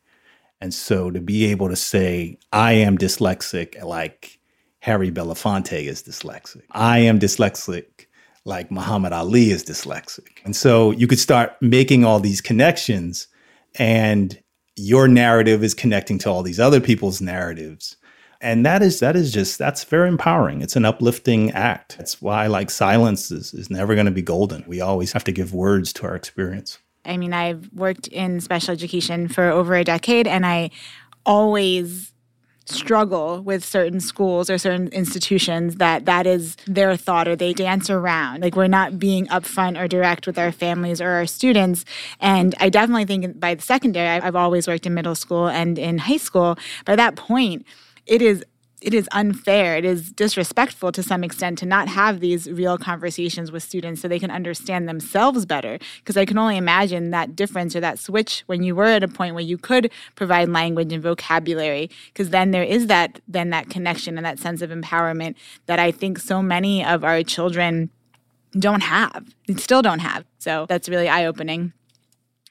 And 0.62 0.74
so 0.74 1.12
to 1.12 1.20
be 1.20 1.46
able 1.46 1.70
to 1.70 1.76
say, 1.76 2.38
I 2.52 2.74
am 2.74 2.98
dyslexic, 2.98 3.84
like 3.84 4.40
Harry 4.80 5.12
Belafonte 5.12 5.84
is 5.84 6.04
dyslexic, 6.04 6.64
I 6.72 7.00
am 7.00 7.20
dyslexic, 7.20 8.06
like 8.46 8.72
Muhammad 8.72 9.14
Ali 9.14 9.52
is 9.52 9.64
dyslexic. 9.64 10.44
And 10.46 10.56
so 10.56 10.92
you 10.92 11.08
could 11.08 11.20
start 11.20 11.56
making 11.62 12.06
all 12.06 12.20
these 12.20 12.42
connections 12.42 13.28
and 13.76 14.40
your 14.76 15.08
narrative 15.08 15.64
is 15.64 15.74
connecting 15.74 16.18
to 16.20 16.30
all 16.30 16.44
these 16.44 16.60
other 16.60 16.82
people's 16.82 17.22
narratives. 17.22 17.98
And 18.42 18.66
that 18.66 18.82
is 18.82 19.00
that 19.00 19.16
is 19.16 19.32
just 19.32 19.58
that's 19.58 19.86
very 19.86 20.10
empowering. 20.10 20.62
It's 20.62 20.76
an 20.76 20.84
uplifting 20.84 21.52
act. 21.52 21.98
That's 21.98 22.22
why 22.22 22.48
like 22.48 22.70
silence 22.70 23.32
is, 23.32 23.54
is 23.54 23.70
never 23.70 23.94
going 23.94 24.06
to 24.06 24.12
be 24.12 24.22
golden. 24.22 24.66
We 24.68 24.82
always 24.82 25.14
have 25.14 25.24
to 25.26 25.32
give 25.32 25.54
words 25.54 25.94
to 25.94 26.06
our 26.06 26.16
experience. 26.16 26.80
I 27.06 27.18
mean 27.18 27.34
i've 27.34 27.70
worked 27.74 28.08
in 28.08 28.40
special 28.40 28.72
education 28.72 29.28
for 29.28 29.50
over 29.50 29.76
a 29.76 29.84
decade 29.84 30.26
and 30.26 30.46
i 30.46 30.70
always 31.26 32.13
struggle 32.66 33.42
with 33.42 33.64
certain 33.64 34.00
schools 34.00 34.50
or 34.50 34.58
certain 34.58 34.88
institutions 34.90 35.76
that 35.76 36.06
that 36.06 36.26
is 36.26 36.56
their 36.66 36.96
thought 36.96 37.28
or 37.28 37.36
they 37.36 37.54
dance 37.54 37.90
around. 37.90 38.42
Like 38.42 38.56
we're 38.56 38.68
not 38.68 38.98
being 38.98 39.28
upfront 39.28 39.80
or 39.80 39.88
direct 39.88 40.28
with 40.28 40.40
our 40.40 40.52
families 40.52 41.02
or 41.02 41.10
our 41.10 41.26
students. 41.26 41.84
And 42.20 42.56
i 42.60 42.70
definitely 42.70 43.06
think 43.06 43.40
by 43.40 43.56
the 43.56 43.62
secondary 43.62 44.22
i've 44.22 44.36
always 44.36 44.68
worked 44.68 44.86
in 44.86 44.94
middle 44.94 45.16
school 45.16 45.48
and 45.48 45.78
in 45.78 45.98
high 45.98 46.18
school. 46.18 46.58
By 46.86 46.96
that 46.96 47.16
point 47.16 47.66
it 48.06 48.22
is 48.22 48.44
it 48.84 48.94
is 48.94 49.08
unfair. 49.14 49.78
It 49.78 49.86
is 49.86 50.12
disrespectful 50.12 50.92
to 50.92 51.02
some 51.02 51.24
extent 51.24 51.58
to 51.60 51.66
not 51.66 51.88
have 51.88 52.20
these 52.20 52.50
real 52.52 52.78
conversations 52.78 53.52
with 53.52 53.64
students 53.64 54.02
so 54.02 54.08
they 54.08 54.20
can 54.20 54.30
understand 54.30 54.90
themselves 54.90 55.46
better. 55.46 55.80
Because 56.00 56.18
I 56.18 56.26
can 56.26 56.38
only 56.38 56.58
imagine 56.58 57.12
that 57.12 57.36
difference 57.36 57.76
or 57.76 57.80
that 57.80 57.98
switch 57.98 58.44
when 58.48 58.62
you 58.62 58.76
were 58.76 58.86
at 58.86 59.04
a 59.04 59.08
point 59.08 59.36
where 59.36 59.44
you 59.44 59.58
could 59.58 59.90
provide 60.16 60.50
language 60.50 60.92
and 60.92 61.02
vocabulary. 61.02 61.90
Because 62.08 62.30
then 62.30 62.52
there 62.52 62.64
is 62.64 62.88
that 62.88 63.22
then 63.28 63.52
that 63.52 63.70
connection 63.70 64.18
and 64.18 64.26
that 64.26 64.38
sense 64.38 64.62
of 64.62 64.70
empowerment 64.70 65.36
that 65.66 65.80
I 65.80 65.92
think 65.92 66.20
so 66.20 66.42
many 66.42 66.84
of 66.86 67.06
our 67.06 67.24
children 67.24 67.90
don't 68.60 68.84
have. 68.84 69.26
They 69.48 69.56
still 69.56 69.82
don't 69.82 70.00
have. 70.00 70.26
So 70.40 70.66
that's 70.68 70.90
really 70.90 71.08
eye 71.08 71.26
opening. 71.26 71.72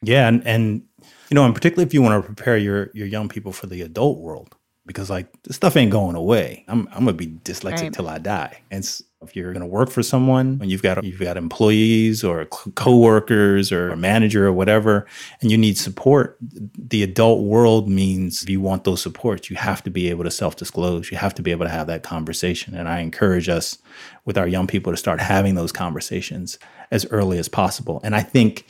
Yeah, 0.00 0.26
and, 0.26 0.44
and 0.46 0.82
you 1.30 1.34
know, 1.34 1.44
and 1.44 1.54
particularly 1.54 1.86
if 1.86 1.94
you 1.94 2.02
want 2.02 2.20
to 2.20 2.26
prepare 2.26 2.56
your 2.56 2.90
your 2.94 3.06
young 3.06 3.28
people 3.28 3.52
for 3.52 3.66
the 3.66 3.82
adult 3.82 4.18
world 4.18 4.56
because 4.84 5.08
like 5.08 5.30
this 5.42 5.56
stuff 5.56 5.76
ain't 5.76 5.92
going 5.92 6.16
away. 6.16 6.64
I'm 6.68 6.88
I'm 6.92 7.04
gonna 7.04 7.12
be 7.12 7.28
dyslexic 7.28 7.82
right. 7.82 7.92
till 7.92 8.08
I 8.08 8.18
die. 8.18 8.62
And 8.70 8.84
if 9.22 9.36
you're 9.36 9.52
gonna 9.52 9.66
work 9.66 9.90
for 9.90 10.02
someone 10.02 10.58
and 10.60 10.70
you've 10.70 10.82
got 10.82 11.02
you've 11.04 11.20
got 11.20 11.36
employees 11.36 12.24
or 12.24 12.44
coworkers 12.46 13.70
or 13.70 13.90
a 13.90 13.96
manager 13.96 14.46
or 14.46 14.52
whatever, 14.52 15.06
and 15.40 15.50
you 15.50 15.56
need 15.56 15.78
support, 15.78 16.36
the 16.40 17.02
adult 17.02 17.44
world 17.44 17.88
means 17.88 18.42
if 18.42 18.50
you 18.50 18.60
want 18.60 18.82
those 18.84 19.00
supports, 19.00 19.50
you 19.50 19.56
have 19.56 19.82
to 19.84 19.90
be 19.90 20.10
able 20.10 20.24
to 20.24 20.30
self 20.30 20.56
disclose. 20.56 21.10
You 21.10 21.16
have 21.16 21.34
to 21.34 21.42
be 21.42 21.52
able 21.52 21.66
to 21.66 21.72
have 21.72 21.86
that 21.86 22.02
conversation. 22.02 22.74
And 22.74 22.88
I 22.88 23.00
encourage 23.00 23.48
us 23.48 23.78
with 24.24 24.36
our 24.36 24.48
young 24.48 24.66
people 24.66 24.92
to 24.92 24.96
start 24.96 25.20
having 25.20 25.54
those 25.54 25.72
conversations 25.72 26.58
as 26.90 27.06
early 27.10 27.38
as 27.38 27.48
possible. 27.48 28.00
And 28.02 28.16
I 28.16 28.22
think 28.22 28.66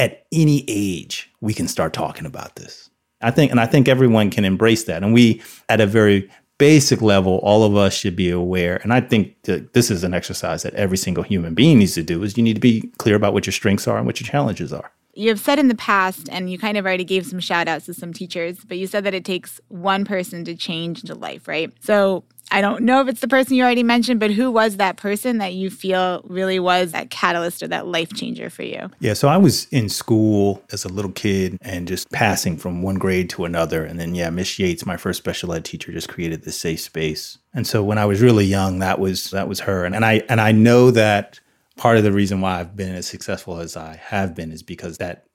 at 0.00 0.26
any 0.32 0.64
age 0.66 1.32
we 1.40 1.54
can 1.54 1.68
start 1.68 1.92
talking 1.92 2.26
about 2.26 2.56
this 2.56 2.90
I 3.20 3.30
think, 3.30 3.50
and 3.50 3.60
I 3.60 3.66
think 3.66 3.88
everyone 3.88 4.30
can 4.30 4.44
embrace 4.44 4.84
that. 4.84 5.02
And 5.02 5.14
we, 5.14 5.42
at 5.68 5.80
a 5.80 5.86
very 5.86 6.30
basic 6.58 7.02
level, 7.02 7.38
all 7.42 7.64
of 7.64 7.76
us 7.76 7.94
should 7.94 8.16
be 8.16 8.30
aware. 8.30 8.80
And 8.82 8.92
I 8.92 9.00
think 9.00 9.42
that 9.42 9.72
this 9.72 9.90
is 9.90 10.04
an 10.04 10.14
exercise 10.14 10.62
that 10.62 10.74
every 10.74 10.96
single 10.96 11.24
human 11.24 11.54
being 11.54 11.78
needs 11.78 11.94
to 11.94 12.02
do 12.02 12.22
is 12.22 12.36
you 12.36 12.42
need 12.42 12.54
to 12.54 12.60
be 12.60 12.90
clear 12.98 13.16
about 13.16 13.32
what 13.32 13.46
your 13.46 13.52
strengths 13.52 13.88
are 13.88 13.96
and 13.96 14.06
what 14.06 14.20
your 14.20 14.28
challenges 14.28 14.72
are. 14.72 14.92
You 15.16 15.28
have 15.28 15.40
said 15.40 15.60
in 15.60 15.68
the 15.68 15.76
past, 15.76 16.28
and 16.30 16.50
you 16.50 16.58
kind 16.58 16.76
of 16.76 16.84
already 16.84 17.04
gave 17.04 17.24
some 17.24 17.38
shout 17.38 17.68
outs 17.68 17.86
to 17.86 17.94
some 17.94 18.12
teachers, 18.12 18.58
but 18.64 18.78
you 18.78 18.88
said 18.88 19.04
that 19.04 19.14
it 19.14 19.24
takes 19.24 19.60
one 19.68 20.04
person 20.04 20.44
to 20.44 20.56
change 20.56 21.08
a 21.08 21.14
life, 21.14 21.46
right? 21.46 21.72
So 21.80 22.24
I 22.50 22.60
don't 22.60 22.82
know 22.84 23.00
if 23.00 23.08
it's 23.08 23.20
the 23.20 23.28
person 23.28 23.56
you 23.56 23.64
already 23.64 23.82
mentioned, 23.82 24.20
but 24.20 24.30
who 24.30 24.50
was 24.50 24.76
that 24.76 24.96
person 24.96 25.38
that 25.38 25.54
you 25.54 25.70
feel 25.70 26.22
really 26.24 26.60
was 26.60 26.92
that 26.92 27.10
catalyst 27.10 27.62
or 27.62 27.68
that 27.68 27.86
life 27.86 28.12
changer 28.12 28.50
for 28.50 28.62
you? 28.62 28.90
Yeah, 29.00 29.14
so 29.14 29.28
I 29.28 29.36
was 29.36 29.66
in 29.70 29.88
school 29.88 30.62
as 30.70 30.84
a 30.84 30.88
little 30.88 31.10
kid 31.12 31.58
and 31.62 31.88
just 31.88 32.10
passing 32.10 32.56
from 32.56 32.82
one 32.82 32.96
grade 32.96 33.30
to 33.30 33.44
another. 33.44 33.84
And 33.84 33.98
then, 33.98 34.14
yeah, 34.14 34.30
Miss 34.30 34.58
Yates, 34.58 34.86
my 34.86 34.96
first 34.96 35.18
special 35.18 35.52
ed 35.52 35.64
teacher, 35.64 35.92
just 35.92 36.08
created 36.08 36.44
this 36.44 36.58
safe 36.58 36.80
space. 36.80 37.38
And 37.52 37.66
so 37.66 37.82
when 37.82 37.98
I 37.98 38.04
was 38.04 38.20
really 38.20 38.44
young, 38.44 38.78
that 38.80 38.98
was 38.98 39.30
that 39.30 39.48
was 39.48 39.60
her. 39.60 39.84
And, 39.84 39.94
and 39.94 40.04
I 40.04 40.22
and 40.28 40.40
I 40.40 40.52
know 40.52 40.90
that 40.90 41.40
part 41.76 41.96
of 41.96 42.04
the 42.04 42.12
reason 42.12 42.40
why 42.40 42.60
I've 42.60 42.76
been 42.76 42.94
as 42.94 43.06
successful 43.06 43.58
as 43.58 43.76
I 43.76 43.96
have 43.96 44.34
been 44.34 44.52
is 44.52 44.62
because 44.62 44.98
that 44.98 45.26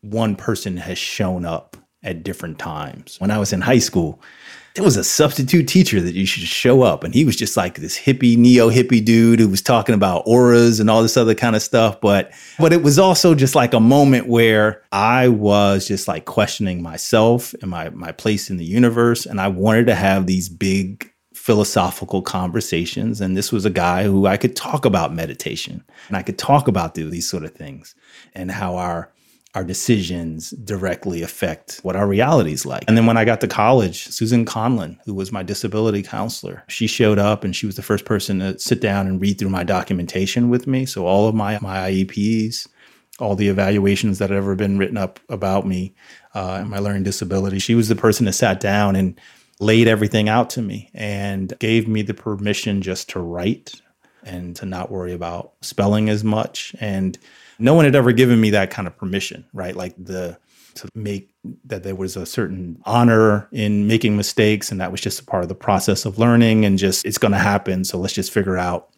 one 0.00 0.36
person 0.36 0.76
has 0.76 0.98
shown 0.98 1.44
up 1.44 1.76
at 2.04 2.22
different 2.22 2.58
times. 2.58 3.16
When 3.18 3.30
I 3.30 3.38
was 3.38 3.52
in 3.52 3.60
high 3.60 3.78
school, 3.78 4.20
there 4.74 4.84
was 4.84 4.96
a 4.96 5.04
substitute 5.04 5.68
teacher 5.68 6.00
that 6.00 6.14
you 6.14 6.26
should 6.26 6.42
show 6.42 6.82
up. 6.82 7.04
And 7.04 7.14
he 7.14 7.24
was 7.24 7.36
just 7.36 7.56
like 7.56 7.76
this 7.76 7.96
hippie, 7.96 8.36
neo 8.36 8.70
hippie 8.70 9.04
dude 9.04 9.38
who 9.38 9.48
was 9.48 9.62
talking 9.62 9.94
about 9.94 10.24
auras 10.26 10.80
and 10.80 10.90
all 10.90 11.00
this 11.00 11.16
other 11.16 11.34
kind 11.34 11.54
of 11.54 11.62
stuff. 11.62 12.00
But, 12.00 12.32
but 12.58 12.72
it 12.72 12.82
was 12.82 12.98
also 12.98 13.36
just 13.36 13.54
like 13.54 13.72
a 13.72 13.80
moment 13.80 14.26
where 14.26 14.82
I 14.90 15.28
was 15.28 15.86
just 15.86 16.08
like 16.08 16.24
questioning 16.24 16.82
myself 16.82 17.54
and 17.62 17.70
my, 17.70 17.90
my 17.90 18.10
place 18.10 18.50
in 18.50 18.56
the 18.56 18.64
universe. 18.64 19.26
And 19.26 19.40
I 19.40 19.46
wanted 19.46 19.86
to 19.86 19.94
have 19.94 20.26
these 20.26 20.48
big 20.48 21.08
philosophical 21.34 22.22
conversations. 22.22 23.20
And 23.20 23.36
this 23.36 23.52
was 23.52 23.64
a 23.64 23.70
guy 23.70 24.02
who 24.02 24.26
I 24.26 24.36
could 24.36 24.56
talk 24.56 24.84
about 24.84 25.14
meditation 25.14 25.84
and 26.08 26.16
I 26.16 26.22
could 26.22 26.38
talk 26.38 26.66
about 26.66 26.94
these 26.94 27.28
sort 27.28 27.44
of 27.44 27.52
things 27.52 27.94
and 28.34 28.50
how 28.50 28.74
our 28.74 29.12
our 29.54 29.64
decisions 29.64 30.50
directly 30.50 31.22
affect 31.22 31.78
what 31.82 31.94
our 31.94 32.08
reality 32.08 32.52
is 32.52 32.66
like. 32.66 32.84
And 32.88 32.96
then 32.96 33.06
when 33.06 33.16
I 33.16 33.24
got 33.24 33.40
to 33.42 33.46
college, 33.46 34.08
Susan 34.08 34.44
Conlon, 34.44 34.98
who 35.04 35.14
was 35.14 35.30
my 35.30 35.44
disability 35.44 36.02
counselor, 36.02 36.64
she 36.68 36.88
showed 36.88 37.20
up 37.20 37.44
and 37.44 37.54
she 37.54 37.66
was 37.66 37.76
the 37.76 37.82
first 37.82 38.04
person 38.04 38.40
to 38.40 38.58
sit 38.58 38.80
down 38.80 39.06
and 39.06 39.20
read 39.20 39.38
through 39.38 39.50
my 39.50 39.62
documentation 39.62 40.50
with 40.50 40.66
me. 40.66 40.84
So 40.86 41.06
all 41.06 41.28
of 41.28 41.36
my, 41.36 41.58
my 41.60 41.90
IEPs, 41.90 42.66
all 43.20 43.36
the 43.36 43.48
evaluations 43.48 44.18
that 44.18 44.30
had 44.30 44.36
ever 44.36 44.56
been 44.56 44.76
written 44.76 44.96
up 44.96 45.20
about 45.28 45.66
me 45.66 45.94
uh, 46.34 46.58
and 46.60 46.70
my 46.70 46.80
learning 46.80 47.04
disability, 47.04 47.60
she 47.60 47.76
was 47.76 47.88
the 47.88 47.94
person 47.94 48.26
that 48.26 48.32
sat 48.32 48.58
down 48.58 48.96
and 48.96 49.20
laid 49.60 49.86
everything 49.86 50.28
out 50.28 50.50
to 50.50 50.62
me 50.62 50.90
and 50.94 51.56
gave 51.60 51.86
me 51.86 52.02
the 52.02 52.14
permission 52.14 52.82
just 52.82 53.08
to 53.10 53.20
write 53.20 53.80
and 54.24 54.56
to 54.56 54.66
not 54.66 54.90
worry 54.90 55.12
about 55.12 55.52
spelling 55.60 56.08
as 56.08 56.24
much 56.24 56.74
and 56.80 57.18
no 57.58 57.74
one 57.74 57.84
had 57.84 57.94
ever 57.94 58.12
given 58.12 58.40
me 58.40 58.50
that 58.50 58.70
kind 58.70 58.88
of 58.88 58.96
permission, 58.96 59.44
right? 59.52 59.76
Like 59.76 59.94
the 59.96 60.38
to 60.74 60.88
make 60.94 61.30
that 61.64 61.82
there 61.84 61.94
was 61.94 62.16
a 62.16 62.26
certain 62.26 62.80
honor 62.84 63.48
in 63.52 63.86
making 63.86 64.16
mistakes 64.16 64.70
and 64.70 64.80
that 64.80 64.90
was 64.90 65.00
just 65.00 65.20
a 65.20 65.24
part 65.24 65.42
of 65.42 65.48
the 65.48 65.54
process 65.54 66.04
of 66.04 66.18
learning 66.18 66.64
and 66.64 66.78
just 66.78 67.06
it's 67.06 67.18
going 67.18 67.30
to 67.30 67.38
happen 67.38 67.84
so 67.84 67.96
let's 67.96 68.12
just 68.12 68.32
figure 68.32 68.58
out 68.58 68.88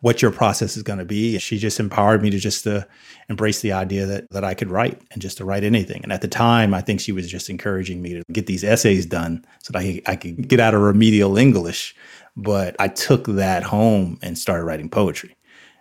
what 0.00 0.22
your 0.22 0.30
process 0.30 0.76
is 0.76 0.82
going 0.82 0.98
to 0.98 1.04
be 1.04 1.38
she 1.38 1.58
just 1.58 1.80
empowered 1.80 2.22
me 2.22 2.30
to 2.30 2.38
just 2.38 2.64
to 2.64 2.86
embrace 3.28 3.60
the 3.60 3.72
idea 3.72 4.06
that 4.06 4.30
that 4.30 4.44
I 4.44 4.54
could 4.54 4.70
write 4.70 5.00
and 5.10 5.20
just 5.20 5.38
to 5.38 5.44
write 5.44 5.64
anything 5.64 6.02
and 6.04 6.12
at 6.12 6.20
the 6.20 6.28
time 6.28 6.72
I 6.72 6.80
think 6.80 7.00
she 7.00 7.12
was 7.12 7.28
just 7.28 7.50
encouraging 7.50 8.00
me 8.00 8.14
to 8.14 8.22
get 8.32 8.46
these 8.46 8.62
essays 8.62 9.06
done 9.06 9.44
so 9.62 9.72
that 9.72 9.80
I, 9.80 10.00
I 10.06 10.16
could 10.16 10.48
get 10.48 10.60
out 10.60 10.74
of 10.74 10.82
remedial 10.82 11.36
English 11.36 11.96
but 12.36 12.76
I 12.78 12.88
took 12.88 13.26
that 13.26 13.64
home 13.64 14.18
and 14.22 14.38
started 14.38 14.64
writing 14.64 14.88
poetry 14.88 15.36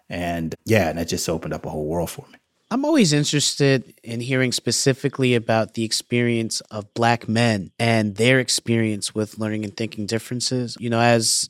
and 0.09 0.55
yeah, 0.65 0.89
and 0.89 0.99
it 0.99 1.05
just 1.05 1.27
opened 1.29 1.53
up 1.53 1.65
a 1.65 1.69
whole 1.69 1.85
world 1.85 2.09
for 2.09 2.25
me. 2.31 2.37
I'm 2.71 2.83
always 2.83 3.13
interested 3.13 3.93
in 4.03 4.19
hearing 4.19 4.51
specifically 4.51 5.35
about 5.35 5.75
the 5.75 5.83
experience 5.83 6.61
of 6.71 6.93
Black 6.93 7.29
men 7.29 7.71
and 7.79 8.15
their 8.15 8.39
experience 8.39 9.13
with 9.13 9.37
learning 9.37 9.65
and 9.65 9.75
thinking 9.77 10.05
differences. 10.05 10.75
You 10.79 10.89
know, 10.89 10.99
as 10.99 11.49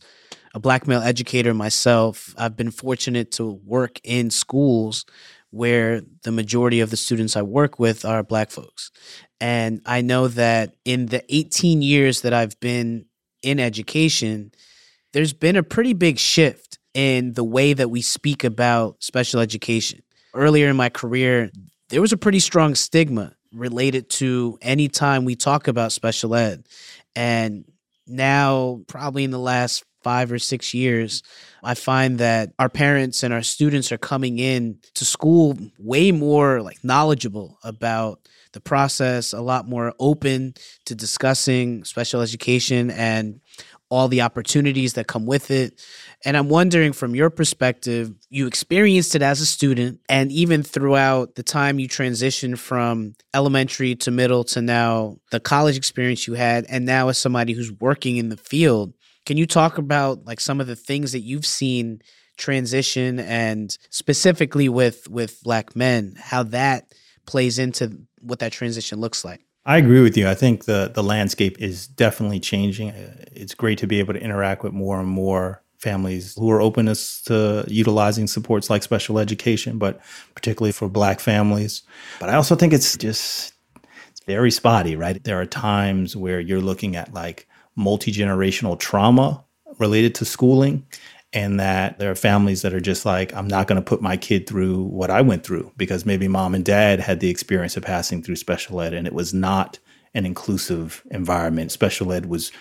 a 0.55 0.59
Black 0.59 0.88
male 0.88 1.01
educator 1.01 1.53
myself, 1.53 2.33
I've 2.38 2.55
been 2.55 2.71
fortunate 2.71 3.33
to 3.33 3.59
work 3.65 4.00
in 4.05 4.29
schools 4.29 5.05
where 5.51 6.01
the 6.24 6.31
majority 6.31 6.79
of 6.79 6.89
the 6.89 6.97
students 6.97 7.35
I 7.35 7.41
work 7.41 7.77
with 7.77 8.05
are 8.05 8.24
Black 8.24 8.50
folks. 8.51 8.89
And 9.41 9.81
I 9.85 10.00
know 10.00 10.29
that 10.29 10.75
in 10.85 11.07
the 11.07 11.24
18 11.29 11.81
years 11.81 12.21
that 12.21 12.33
I've 12.33 12.57
been 12.62 13.05
in 13.43 13.59
education, 13.59 14.53
there's 15.12 15.33
been 15.33 15.57
a 15.57 15.63
pretty 15.63 15.91
big 15.91 16.17
shift 16.17 16.79
in 16.93 17.33
the 17.33 17.43
way 17.43 17.74
that 17.74 17.89
we 17.89 18.01
speak 18.01 18.45
about 18.45 19.03
special 19.03 19.41
education. 19.41 20.03
Earlier 20.33 20.69
in 20.69 20.77
my 20.77 20.88
career, 20.88 21.51
there 21.89 22.01
was 22.01 22.13
a 22.13 22.17
pretty 22.17 22.39
strong 22.39 22.75
stigma 22.75 23.33
related 23.53 24.09
to 24.12 24.57
any 24.62 24.88
time 24.88 25.25
we 25.25 25.35
talk 25.35 25.67
about 25.67 25.91
special 25.91 26.33
ed. 26.33 26.65
And 27.13 27.65
now, 28.07 28.81
probably 28.88 29.24
in 29.25 29.31
the 29.31 29.39
last 29.39 29.83
five 30.05 30.31
or 30.31 30.38
six 30.38 30.71
years, 30.71 31.24
I 31.63 31.74
find 31.74 32.19
that 32.19 32.51
our 32.59 32.69
parents 32.69 33.24
and 33.24 33.33
our 33.33 33.41
students 33.41 33.91
are 33.91 33.97
coming 33.97 34.38
in 34.38 34.77
to 34.93 35.03
school 35.03 35.57
way 35.79 36.12
more 36.12 36.62
like 36.62 36.83
knowledgeable 36.83 37.57
about 37.63 38.19
the 38.53 38.59
process, 38.59 39.33
a 39.33 39.41
lot 39.41 39.67
more 39.67 39.95
open 40.00 40.53
to 40.85 40.93
discussing 40.93 41.83
special 41.85 42.21
education 42.21 42.91
and 42.91 43.41
all 43.89 44.07
the 44.07 44.21
opportunities 44.21 44.93
that 44.93 45.07
come 45.07 45.25
with 45.25 45.50
it. 45.50 45.83
And 46.24 46.38
I'm 46.38 46.50
wondering 46.50 46.93
from 46.93 47.15
your 47.15 47.31
perspective, 47.31 48.13
you 48.29 48.45
experienced 48.45 49.15
it 49.15 49.24
as 49.24 49.41
a 49.41 49.45
student, 49.45 50.01
and 50.07 50.31
even 50.31 50.62
throughout 50.62 51.33
the 51.33 51.43
time 51.43 51.79
you 51.79 51.88
transitioned 51.88 52.59
from 52.59 53.15
elementary 53.33 53.95
to 53.95 54.12
middle 54.12 54.43
to 54.45 54.62
now 54.62 55.17
the 55.31 55.39
college 55.39 55.77
experience 55.77 56.27
you 56.27 56.35
had, 56.35 56.67
and 56.69 56.85
now 56.85 57.09
as 57.09 57.17
somebody 57.17 57.53
who's 57.53 57.71
working 57.71 58.17
in 58.17 58.29
the 58.29 58.38
field, 58.38 58.93
can 59.25 59.38
you 59.38 59.46
talk 59.46 59.77
about 59.77 60.25
like 60.25 60.39
some 60.39 60.62
of 60.62 60.67
the 60.67 60.75
things 60.75 61.12
that 61.12 61.22
you've 61.22 61.46
seen 61.46 62.01
transition 62.38 63.20
and 63.20 63.77
specifically 63.89 64.70
with 64.70 65.10
with 65.10 65.41
black 65.44 65.75
men, 65.75 66.15
how 66.20 66.44
that 66.44 66.94
plays 67.25 67.60
into 67.60 68.00
what 68.22 68.39
that 68.39 68.51
transition 68.51 69.00
looks 69.00 69.25
like? 69.25 69.41
I 69.65 69.77
agree 69.77 70.01
with 70.01 70.15
you. 70.15 70.27
I 70.27 70.36
think 70.36 70.65
the 70.65 70.91
the 70.94 71.03
landscape 71.03 71.60
is 71.60 71.88
definitely 71.88 72.39
changing. 72.39 72.91
Uh, 72.91 73.25
it's 73.32 73.55
great 73.55 73.79
to 73.79 73.88
be 73.88 74.00
able 74.00 74.13
to 74.13 74.22
interact 74.22 74.63
with 74.63 74.74
more 74.74 75.00
and 75.00 75.10
more 75.10 75.63
families 75.79 76.36
who 76.36 76.50
are 76.51 76.62
open 76.62 76.86
to 76.86 77.65
utilizing 77.67 78.27
supports 78.27 78.70
like 78.70 78.82
special 78.82 79.20
education, 79.20 79.77
but 79.77 80.00
particularly 80.34 80.72
for 80.72 80.88
black 80.88 81.20
families. 81.20 81.84
But 82.20 82.29
I 82.29 82.36
also 82.36 82.55
think 82.55 82.74
it's 82.74 82.96
just 82.98 83.53
it's 84.10 84.22
very 84.25 84.51
spotty, 84.51 84.96
right? 84.96 85.24
There 85.24 85.39
are 85.39 85.46
times 85.46 86.15
where 86.15 86.39
you're 86.39 86.62
looking 86.62 86.96
at 86.96 87.13
like 87.13 87.48
multi-generational 87.75 88.79
trauma 88.79 89.44
related 89.77 90.15
to 90.15 90.25
schooling 90.25 90.86
and 91.34 91.60
that 91.60 92.00
there 92.00 92.10
are 92.10 92.15
families 92.15 92.62
that 92.62 92.74
are 92.74 92.79
just 92.79 93.05
like 93.05 93.34
i'm 93.34 93.48
not 93.48 93.67
going 93.67 93.75
to 93.75 93.86
put 93.86 94.01
my 94.01 94.15
kid 94.15 94.48
through 94.48 94.84
what 94.84 95.10
i 95.10 95.22
went 95.22 95.44
through 95.44 95.70
because 95.75 96.05
maybe 96.05 96.27
mom 96.27 96.55
and 96.55 96.63
dad 96.63 97.00
had 97.00 97.20
the 97.20 97.29
experience 97.29 97.75
of 97.75 97.84
passing 97.84 98.24
through 98.24 98.36
special 98.36 98.79
ed 98.79 98.94
and 98.94 99.05
it 99.05 99.13
was 99.13 99.34
not 99.34 99.77
an 100.15 100.25
inclusive 100.25 101.03
environment. 101.12 101.72
Special 101.72 102.12
ed 102.12 102.25
was 102.25 102.51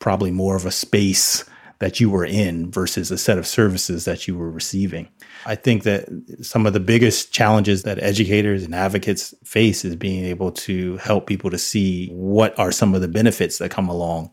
probably 0.00 0.30
more 0.30 0.56
of 0.56 0.66
a 0.66 0.70
space 0.70 1.44
that 1.78 2.00
you 2.00 2.10
were 2.10 2.24
in 2.24 2.70
versus 2.70 3.10
a 3.10 3.18
set 3.18 3.38
of 3.38 3.46
services 3.46 4.04
that 4.04 4.28
you 4.28 4.36
were 4.36 4.50
receiving. 4.50 5.08
I 5.46 5.54
think 5.54 5.82
that 5.84 6.08
some 6.42 6.66
of 6.66 6.72
the 6.72 6.80
biggest 6.80 7.32
challenges 7.32 7.82
that 7.82 8.02
educators 8.02 8.64
and 8.64 8.74
advocates 8.74 9.34
face 9.44 9.84
is 9.84 9.96
being 9.96 10.24
able 10.24 10.52
to 10.52 10.96
help 10.98 11.26
people 11.26 11.50
to 11.50 11.58
see 11.58 12.08
what 12.10 12.58
are 12.58 12.72
some 12.72 12.94
of 12.94 13.00
the 13.00 13.08
benefits 13.08 13.58
that 13.58 13.70
come 13.70 13.88
along 13.88 14.30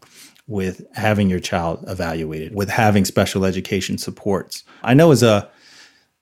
with 0.48 0.86
having 0.94 1.30
your 1.30 1.40
child 1.40 1.84
evaluated, 1.88 2.56
with 2.56 2.70
having 2.70 3.06
special 3.06 3.46
education 3.46 3.98
supports. 3.98 4.64
I 4.84 4.94
know 4.94 5.12
as 5.12 5.24
a 5.24 5.50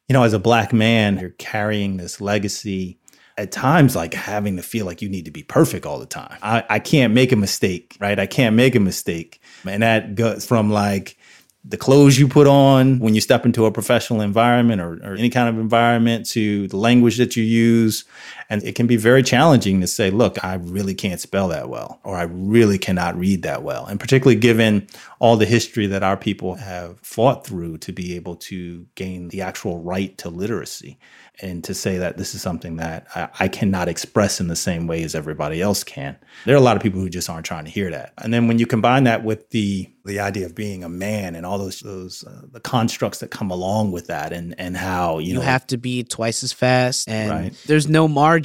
you 0.07 0.13
know, 0.13 0.23
as 0.23 0.33
a 0.33 0.39
black 0.39 0.73
man, 0.73 1.19
you're 1.19 1.29
carrying 1.29 1.97
this 1.97 2.19
legacy 2.19 2.99
at 3.37 3.51
times 3.51 3.95
like 3.95 4.13
having 4.13 4.57
to 4.57 4.63
feel 4.63 4.85
like 4.85 5.01
you 5.01 5.07
need 5.07 5.25
to 5.25 5.31
be 5.31 5.43
perfect 5.43 5.85
all 5.85 5.99
the 5.99 6.05
time. 6.05 6.37
I, 6.41 6.63
I 6.67 6.79
can't 6.79 7.13
make 7.13 7.31
a 7.31 7.35
mistake, 7.35 7.95
right? 7.99 8.19
I 8.19 8.25
can't 8.25 8.55
make 8.55 8.75
a 8.75 8.79
mistake. 8.79 9.39
And 9.65 9.83
that 9.83 10.15
goes 10.15 10.45
from 10.45 10.71
like 10.71 11.15
the 11.63 11.77
clothes 11.77 12.17
you 12.17 12.27
put 12.27 12.47
on 12.47 12.99
when 12.99 13.15
you 13.15 13.21
step 13.21 13.45
into 13.45 13.65
a 13.65 13.71
professional 13.71 14.21
environment 14.21 14.81
or, 14.81 14.93
or, 15.03 15.15
any 15.15 15.29
kind 15.29 15.47
of 15.47 15.59
environment 15.59 16.25
to 16.25 16.67
the 16.69 16.77
language 16.77 17.17
that 17.17 17.35
you 17.35 17.43
use. 17.43 18.05
And 18.49 18.63
it 18.63 18.75
can 18.75 18.87
be 18.87 18.95
very 18.95 19.21
challenging 19.21 19.79
to 19.81 19.87
say, 19.87 20.09
look, 20.09 20.43
I 20.43 20.55
really 20.55 20.95
can't 20.95 21.21
spell 21.21 21.49
that 21.49 21.69
well, 21.69 21.99
or 22.03 22.15
I 22.15 22.23
really 22.23 22.79
cannot 22.79 23.17
read 23.17 23.43
that 23.43 23.61
well. 23.61 23.85
And 23.85 23.99
particularly 23.99 24.39
given 24.39 24.87
all 25.19 25.37
the 25.37 25.45
history 25.45 25.85
that 25.87 26.01
our 26.01 26.17
people 26.17 26.55
have 26.55 26.99
fought 27.01 27.45
through 27.45 27.77
to 27.79 27.91
be 27.91 28.15
able 28.15 28.35
to 28.37 28.87
gain 28.95 29.27
the 29.27 29.41
actual 29.41 29.81
right 29.81 30.17
to 30.17 30.29
literacy 30.29 30.97
and 31.41 31.63
to 31.63 31.73
say 31.73 31.97
that 31.97 32.17
this 32.17 32.35
is 32.35 32.41
something 32.41 32.77
that 32.77 33.07
I, 33.15 33.29
I, 33.39 33.47
cannot 33.47 33.87
express 33.87 34.39
in 34.39 34.47
the 34.47 34.55
same 34.55 34.87
way 34.87 35.03
as 35.03 35.15
everybody 35.15 35.61
else 35.61 35.83
can. 35.83 36.17
There 36.45 36.53
are 36.53 36.57
a 36.57 36.61
lot 36.61 36.75
of 36.75 36.83
people 36.83 36.99
who 36.99 37.09
just 37.09 37.29
aren't 37.29 37.45
trying 37.45 37.65
to 37.65 37.71
hear 37.71 37.89
that. 37.91 38.13
And 38.17 38.33
then 38.33 38.47
when 38.47 38.59
you 38.59 38.65
combine 38.65 39.05
that 39.05 39.23
with 39.23 39.49
the 39.51 39.89
the 40.05 40.19
idea 40.19 40.45
of 40.45 40.55
being 40.55 40.83
a 40.83 40.89
man 40.89 41.35
and 41.35 41.45
all 41.45 41.57
those 41.57 41.81
those 41.81 42.23
uh, 42.23 42.41
the 42.51 42.59
constructs 42.59 43.19
that 43.19 43.29
come 43.29 43.51
along 43.51 43.91
with 43.91 44.07
that, 44.07 44.33
and 44.33 44.55
and 44.57 44.75
how 44.75 45.19
you, 45.19 45.29
you 45.29 45.33
know 45.35 45.41
have 45.41 45.67
to 45.67 45.77
be 45.77 46.03
twice 46.03 46.43
as 46.43 46.51
fast, 46.51 47.07
and 47.07 47.31
right. 47.31 47.63
there's 47.67 47.87
no 47.87 48.07
margin 48.07 48.38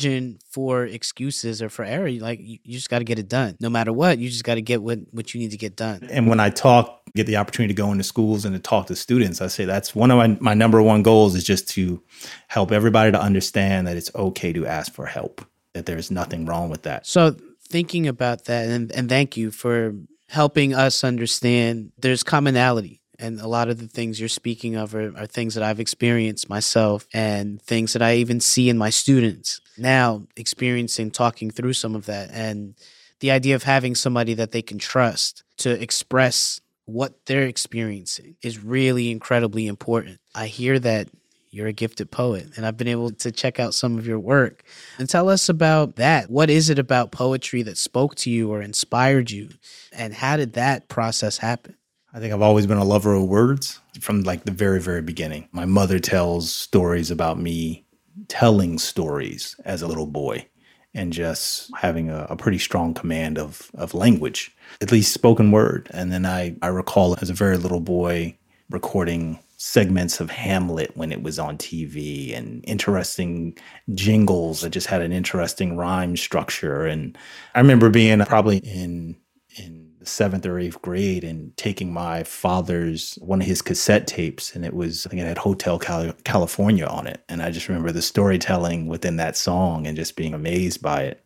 for 0.51 0.85
excuses 0.85 1.63
or 1.63 1.69
for 1.69 1.85
error. 1.85 2.11
Like 2.11 2.41
you, 2.41 2.59
you 2.63 2.75
just 2.75 2.91
got 2.91 2.99
to 2.99 3.05
get 3.05 3.19
it 3.19 3.29
done, 3.29 3.57
no 3.61 3.71
matter 3.71 3.93
what. 3.93 4.19
You 4.19 4.29
just 4.29 4.45
got 4.45 4.55
to 4.55 4.63
get 4.63 4.83
what 4.83 5.01
what 5.11 5.35
you 5.35 5.41
need 5.41 5.51
to 5.51 5.57
get 5.57 5.77
done. 5.77 6.07
And 6.11 6.29
when 6.29 6.41
I 6.41 6.51
talk 6.51 7.03
get 7.15 7.27
the 7.27 7.37
opportunity 7.37 7.73
to 7.73 7.77
go 7.77 7.93
into 7.93 8.05
schools 8.05 8.45
and 8.45 8.55
to 8.55 8.61
talk 8.61 8.87
to 8.87 8.97
students, 8.97 9.41
I 9.41 9.47
say 9.47 9.65
that's 9.65 9.95
one 9.95 10.11
of 10.11 10.19
my, 10.19 10.37
my 10.41 10.55
number 10.55 10.83
one 10.83 11.03
goals 11.03 11.35
is 11.35 11.45
just 11.45 11.69
to 11.71 12.03
help 12.49 12.73
everybody 12.73 13.13
to 13.13 13.21
understand 13.21 13.87
that 13.87 13.97
it's 13.97 14.13
okay 14.15 14.53
to 14.53 14.67
ask 14.67 14.93
for 14.93 15.07
help, 15.07 15.45
that 15.75 15.87
there's 15.87 16.11
nothing 16.11 16.45
wrong 16.45 16.71
with 16.71 16.83
that. 16.83 17.07
So 17.07 17.37
thinking 17.69 18.09
about 18.09 18.47
that 18.47 18.69
and, 18.69 18.91
and 18.93 19.09
thank 19.09 19.37
you 19.37 19.51
for 19.51 19.95
helping 20.29 20.75
us 20.75 21.05
understand 21.05 21.93
there's 21.99 22.25
commonality 22.25 23.01
and 23.25 23.41
a 23.41 23.49
lot 23.49 23.69
of 23.69 23.79
the 23.79 23.89
things 23.89 24.21
you're 24.21 24.29
speaking 24.29 24.77
of 24.77 24.95
are, 24.95 25.17
are, 25.17 25.27
things 25.27 25.55
that 25.55 25.65
I've 25.65 25.81
experienced 25.81 26.49
myself 26.49 27.07
and 27.13 27.61
things 27.63 27.93
that 27.95 28.03
I 28.03 28.17
even 28.17 28.41
see 28.41 28.69
in 28.69 28.79
my 28.79 28.91
students 28.91 29.61
now 29.79 30.27
experiencing 30.37 31.11
talking 31.11 31.51
through 31.51 31.73
some 31.73 31.95
of 31.95 32.07
that 32.07 32.31
and 32.33 32.75
the 33.21 33.31
idea 33.31 33.55
of 33.55 33.63
having 33.63 33.95
somebody 33.95 34.35
that 34.35 34.53
they 34.53 34.63
can 34.63 34.79
trust 34.79 35.45
to 35.59 35.71
express 35.71 36.61
what 36.85 37.25
they're 37.27 37.47
experiencing 37.47 38.37
is 38.43 38.63
really 38.63 39.11
incredibly 39.11 39.67
important. 39.67 40.21
I 40.35 40.47
hear 40.47 40.79
that 40.81 41.09
you're 41.51 41.69
a 41.69 41.73
gifted 41.73 42.11
poet, 42.11 42.49
and 42.57 42.67
I've 42.67 42.77
been 42.77 42.89
able 42.89 43.13
to 43.13 43.31
check 43.31 43.61
out 43.61 43.75
some 43.75 43.97
of 43.97 44.07
your 44.07 44.19
work. 44.19 44.65
And 44.99 45.09
tell 45.09 45.29
us 45.29 45.49
about 45.49 45.97
that. 45.97 46.29
What 46.29 46.51
is 46.51 46.69
it 46.69 46.81
about 46.81 47.13
poetry 47.13 47.63
that 47.63 47.79
spoke 47.79 48.17
to 48.17 48.31
you 48.31 48.51
or 48.51 48.61
inspired 48.61 49.31
you? 49.31 49.51
And 49.93 50.13
how 50.13 50.37
did 50.37 50.55
that 50.55 50.89
process 50.89 51.39
happen? 51.39 51.77
I 52.15 52.21
think 52.21 52.33
I've 52.33 52.43
always 52.43 52.67
been 52.69 52.79
a 52.79 52.85
lover 52.85 53.13
of 53.13 53.25
words 53.25 53.81
from 54.01 54.23
like 54.23 54.45
the 54.45 54.53
very, 54.53 54.81
very 54.81 55.03
beginning. 55.03 55.49
My 55.51 55.65
mother 55.65 55.99
tells 55.99 56.53
stories 56.53 57.11
about 57.11 57.41
me 57.41 57.85
telling 58.29 58.79
stories 58.79 59.57
as 59.65 59.83
a 59.83 59.89
little 59.89 60.07
boy 60.07 60.47
and 60.95 61.13
just 61.13 61.73
having 61.77 62.11
a, 62.11 62.29
a, 62.31 62.37
pretty 62.37 62.59
strong 62.59 62.95
command 62.95 63.37
of, 63.37 63.69
of 63.75 63.95
language, 63.95 64.55
at 64.81 64.93
least 64.93 65.13
spoken 65.13 65.51
word. 65.51 65.89
And 65.91 66.13
then 66.13 66.25
I, 66.25 66.55
I 66.63 66.69
recall 66.69 67.17
as 67.21 67.31
a 67.31 67.35
very 67.35 67.57
little 67.57 67.81
boy 67.81 68.39
recording 68.71 69.41
segments 69.57 70.21
of 70.21 70.31
Hamlet 70.31 70.97
when 70.97 71.11
it 71.11 71.25
was 71.25 71.41
on 71.41 71.59
TV 71.59 72.37
and 72.37 72.65
interesting 72.69 73.59
jingles 73.93 74.61
that 74.61 74.71
just 74.71 74.87
had 74.87 75.03
an 75.03 75.13
interesting 75.13 75.77
rhyme 75.77 76.17
structure. 76.17 76.87
And 76.87 77.19
I 77.57 77.59
remember 77.59 77.91
being 77.91 78.21
probably 78.21 78.59
in 78.59 79.17
in 79.57 79.94
seventh 80.07 80.47
or 80.47 80.59
eighth 80.59 80.81
grade 80.83 81.25
and 81.25 81.57
taking 81.57 81.93
my 81.93 82.23
father's 82.23 83.17
one 83.21 83.41
of 83.41 83.47
his 83.47 83.63
cassette 83.63 84.07
tapes 84.07 84.55
and 84.55 84.65
it 84.65 84.75
was 84.75 85.07
i 85.07 85.11
think 85.11 85.23
it 85.23 85.27
had 85.27 85.39
hotel 85.39 85.79
california 85.79 86.87
on 86.87 87.07
it. 87.07 87.23
And 87.29 87.43
i 87.43 87.51
just 87.51 87.69
remember 87.69 87.93
the 87.93 88.03
storytelling 88.03 88.87
within 88.87 89.17
that 89.17 89.37
song 89.37 89.87
and 89.87 89.97
just 89.97 90.17
being 90.17 90.35
amazed 90.35 90.83
by 90.83 91.03
it. 91.03 91.25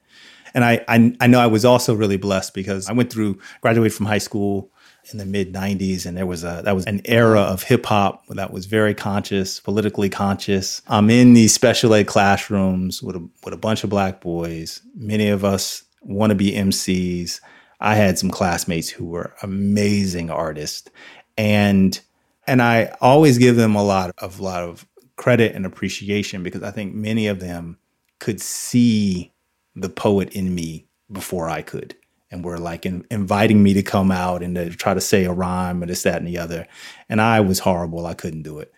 And 0.54 0.64
I, 0.64 0.84
I, 0.88 1.14
I 1.20 1.26
know 1.26 1.40
i 1.40 1.46
was 1.46 1.64
also 1.64 1.94
really 1.94 2.16
blessed 2.16 2.54
because 2.54 2.88
i 2.88 2.92
went 2.92 3.12
through 3.12 3.38
graduated 3.60 3.94
from 3.94 4.06
high 4.06 4.18
school 4.18 4.70
in 5.12 5.18
the 5.18 5.26
mid 5.26 5.52
90s 5.52 6.06
and 6.06 6.16
there 6.16 6.26
was 6.26 6.44
a 6.44 6.62
that 6.64 6.74
was 6.74 6.84
an 6.86 7.00
era 7.04 7.40
of 7.40 7.62
hip 7.62 7.86
hop 7.86 8.26
that 8.28 8.52
was 8.52 8.66
very 8.66 8.94
conscious 8.94 9.60
politically 9.60 10.08
conscious. 10.08 10.82
I'm 10.88 11.10
in 11.10 11.34
these 11.34 11.54
special 11.54 11.94
ed 11.94 12.06
classrooms 12.06 13.02
with 13.02 13.16
a, 13.16 13.28
with 13.44 13.54
a 13.54 13.58
bunch 13.58 13.84
of 13.84 13.90
black 13.90 14.20
boys. 14.20 14.82
Many 14.94 15.28
of 15.28 15.44
us 15.44 15.84
want 16.02 16.30
to 16.30 16.34
be 16.34 16.52
mcs 16.52 17.40
I 17.80 17.94
had 17.94 18.18
some 18.18 18.30
classmates 18.30 18.88
who 18.88 19.04
were 19.04 19.34
amazing 19.42 20.30
artists, 20.30 20.90
and 21.36 21.98
and 22.46 22.62
I 22.62 22.96
always 23.00 23.38
give 23.38 23.56
them 23.56 23.74
a 23.74 23.84
lot 23.84 24.10
of 24.18 24.40
lot 24.40 24.62
of 24.62 24.86
credit 25.16 25.54
and 25.54 25.66
appreciation 25.66 26.42
because 26.42 26.62
I 26.62 26.70
think 26.70 26.94
many 26.94 27.26
of 27.26 27.40
them 27.40 27.78
could 28.18 28.40
see 28.40 29.32
the 29.74 29.88
poet 29.88 30.32
in 30.34 30.54
me 30.54 30.86
before 31.12 31.48
I 31.48 31.62
could, 31.62 31.94
and 32.30 32.44
were 32.44 32.58
like 32.58 32.84
in, 32.84 33.06
inviting 33.10 33.62
me 33.62 33.74
to 33.74 33.82
come 33.82 34.10
out 34.10 34.42
and 34.42 34.54
to 34.56 34.70
try 34.70 34.94
to 34.94 35.00
say 35.00 35.24
a 35.24 35.32
rhyme 35.32 35.82
or 35.82 35.86
this, 35.86 36.02
that, 36.02 36.16
and 36.16 36.26
the 36.26 36.38
other, 36.38 36.66
and 37.08 37.20
I 37.20 37.40
was 37.40 37.60
horrible. 37.60 38.06
I 38.06 38.14
couldn't 38.14 38.42
do 38.42 38.58
it, 38.58 38.72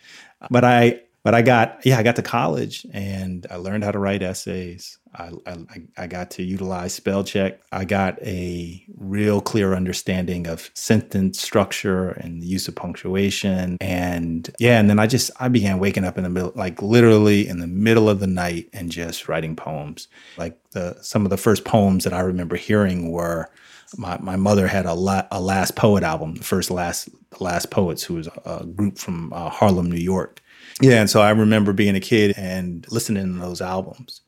but 0.50 0.64
I 0.64 1.00
but 1.22 1.34
I 1.34 1.42
got 1.42 1.84
yeah, 1.84 1.98
I 1.98 2.02
got 2.02 2.16
to 2.16 2.22
college 2.22 2.86
and 2.92 3.46
I 3.50 3.56
learned 3.56 3.84
how 3.84 3.92
to 3.92 3.98
write 3.98 4.22
essays. 4.22 4.98
I, 5.12 5.32
I, 5.44 5.56
I 5.98 6.06
got 6.06 6.30
to 6.32 6.42
utilize 6.44 6.94
spell 6.94 7.24
check. 7.24 7.60
I 7.72 7.84
got 7.84 8.22
a 8.22 8.84
real 8.96 9.40
clear 9.40 9.74
understanding 9.74 10.46
of 10.46 10.70
sentence 10.74 11.40
structure 11.40 12.10
and 12.10 12.40
the 12.40 12.46
use 12.46 12.68
of 12.68 12.76
punctuation. 12.76 13.76
And 13.80 14.48
yeah, 14.60 14.78
and 14.78 14.88
then 14.88 15.00
I 15.00 15.06
just 15.06 15.30
I 15.40 15.48
began 15.48 15.78
waking 15.78 16.04
up 16.04 16.16
in 16.16 16.24
the 16.24 16.30
middle, 16.30 16.52
like 16.54 16.80
literally 16.80 17.48
in 17.48 17.58
the 17.58 17.66
middle 17.66 18.08
of 18.08 18.20
the 18.20 18.28
night 18.28 18.68
and 18.72 18.90
just 18.90 19.28
writing 19.28 19.56
poems. 19.56 20.08
Like 20.38 20.56
the 20.70 20.96
some 21.02 21.26
of 21.26 21.30
the 21.30 21.36
first 21.36 21.64
poems 21.64 22.04
that 22.04 22.12
I 22.12 22.20
remember 22.20 22.56
hearing 22.56 23.10
were 23.10 23.50
my, 23.96 24.18
my 24.18 24.36
mother 24.36 24.68
had 24.68 24.86
a, 24.86 24.94
la- 24.94 25.26
a 25.30 25.40
last 25.40 25.76
poet 25.76 26.04
album, 26.04 26.36
the 26.36 26.44
first 26.44 26.70
last 26.70 27.08
last 27.40 27.70
poets, 27.70 28.02
who 28.02 28.14
was 28.14 28.28
a, 28.28 28.40
a 28.44 28.64
group 28.64 28.98
from 28.98 29.32
uh, 29.32 29.50
Harlem, 29.50 29.90
New 29.90 30.00
York. 30.00 30.40
Yeah, 30.80 31.00
and 31.00 31.10
so 31.10 31.20
I 31.20 31.30
remember 31.30 31.72
being 31.72 31.96
a 31.96 32.00
kid 32.00 32.34
and 32.36 32.86
listening 32.90 33.34
to 33.34 33.40
those 33.40 33.60
albums. 33.60 34.22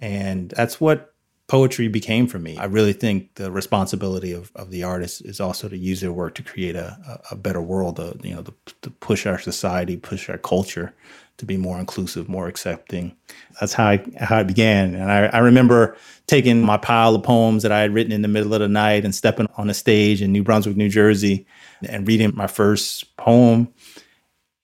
And 0.00 0.50
that's 0.50 0.80
what 0.80 1.14
poetry 1.46 1.86
became 1.86 2.26
for 2.26 2.38
me. 2.38 2.56
I 2.56 2.64
really 2.64 2.92
think 2.92 3.34
the 3.34 3.52
responsibility 3.52 4.32
of, 4.32 4.50
of 4.56 4.70
the 4.70 4.82
artist 4.82 5.22
is 5.24 5.40
also 5.40 5.68
to 5.68 5.76
use 5.76 6.00
their 6.00 6.12
work 6.12 6.34
to 6.36 6.42
create 6.42 6.76
a, 6.76 7.20
a 7.30 7.36
better 7.36 7.60
world, 7.60 8.00
uh, 8.00 8.14
you 8.22 8.34
know, 8.34 8.42
to, 8.42 8.54
to 8.82 8.90
push 8.90 9.26
our 9.26 9.38
society, 9.38 9.96
push 9.96 10.28
our 10.28 10.38
culture 10.38 10.94
to 11.36 11.46
be 11.46 11.56
more 11.56 11.78
inclusive, 11.78 12.28
more 12.28 12.48
accepting. 12.48 13.16
That's 13.60 13.72
how 13.72 13.86
I, 13.86 14.04
how 14.18 14.40
it 14.40 14.46
began. 14.46 14.94
And 14.94 15.10
I, 15.10 15.26
I 15.26 15.38
remember 15.38 15.96
taking 16.26 16.62
my 16.62 16.78
pile 16.78 17.14
of 17.14 17.22
poems 17.22 17.62
that 17.62 17.72
I 17.72 17.80
had 17.80 17.94
written 17.94 18.12
in 18.12 18.22
the 18.22 18.28
middle 18.28 18.54
of 18.54 18.60
the 18.60 18.68
night 18.68 19.04
and 19.04 19.14
stepping 19.14 19.46
on 19.56 19.70
a 19.70 19.74
stage 19.74 20.22
in 20.22 20.32
New 20.32 20.42
Brunswick, 20.42 20.76
New 20.76 20.88
Jersey, 20.88 21.46
and 21.88 22.08
reading 22.08 22.32
my 22.34 22.46
first 22.46 23.16
poem, 23.16 23.72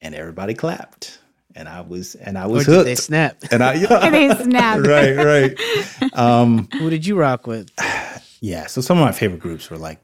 and 0.01 0.15
everybody 0.15 0.55
clapped 0.55 1.19
and 1.59 1.69
I 1.69 1.81
was 1.81 2.15
and 2.15 2.39
I 2.39 2.47
was 2.47 2.67
or 2.67 2.73
hooked. 2.73 2.79
Did 2.87 2.87
they 2.87 2.95
snap? 2.95 3.37
And 3.51 3.63
I 3.63 3.75
yeah. 3.75 4.11
they 4.11 4.35
snap. 4.43 4.81
right, 4.81 5.17
right. 5.17 6.15
Um, 6.15 6.69
Who 6.79 6.89
did 6.89 7.05
you 7.05 7.19
rock 7.19 7.47
with? 7.47 7.71
yeah. 8.41 8.67
So 8.67 8.81
some 8.81 8.99
of 8.99 9.05
my 9.05 9.13
favorite 9.13 9.41
groups 9.41 9.69
were 9.69 9.79
like. 9.79 10.01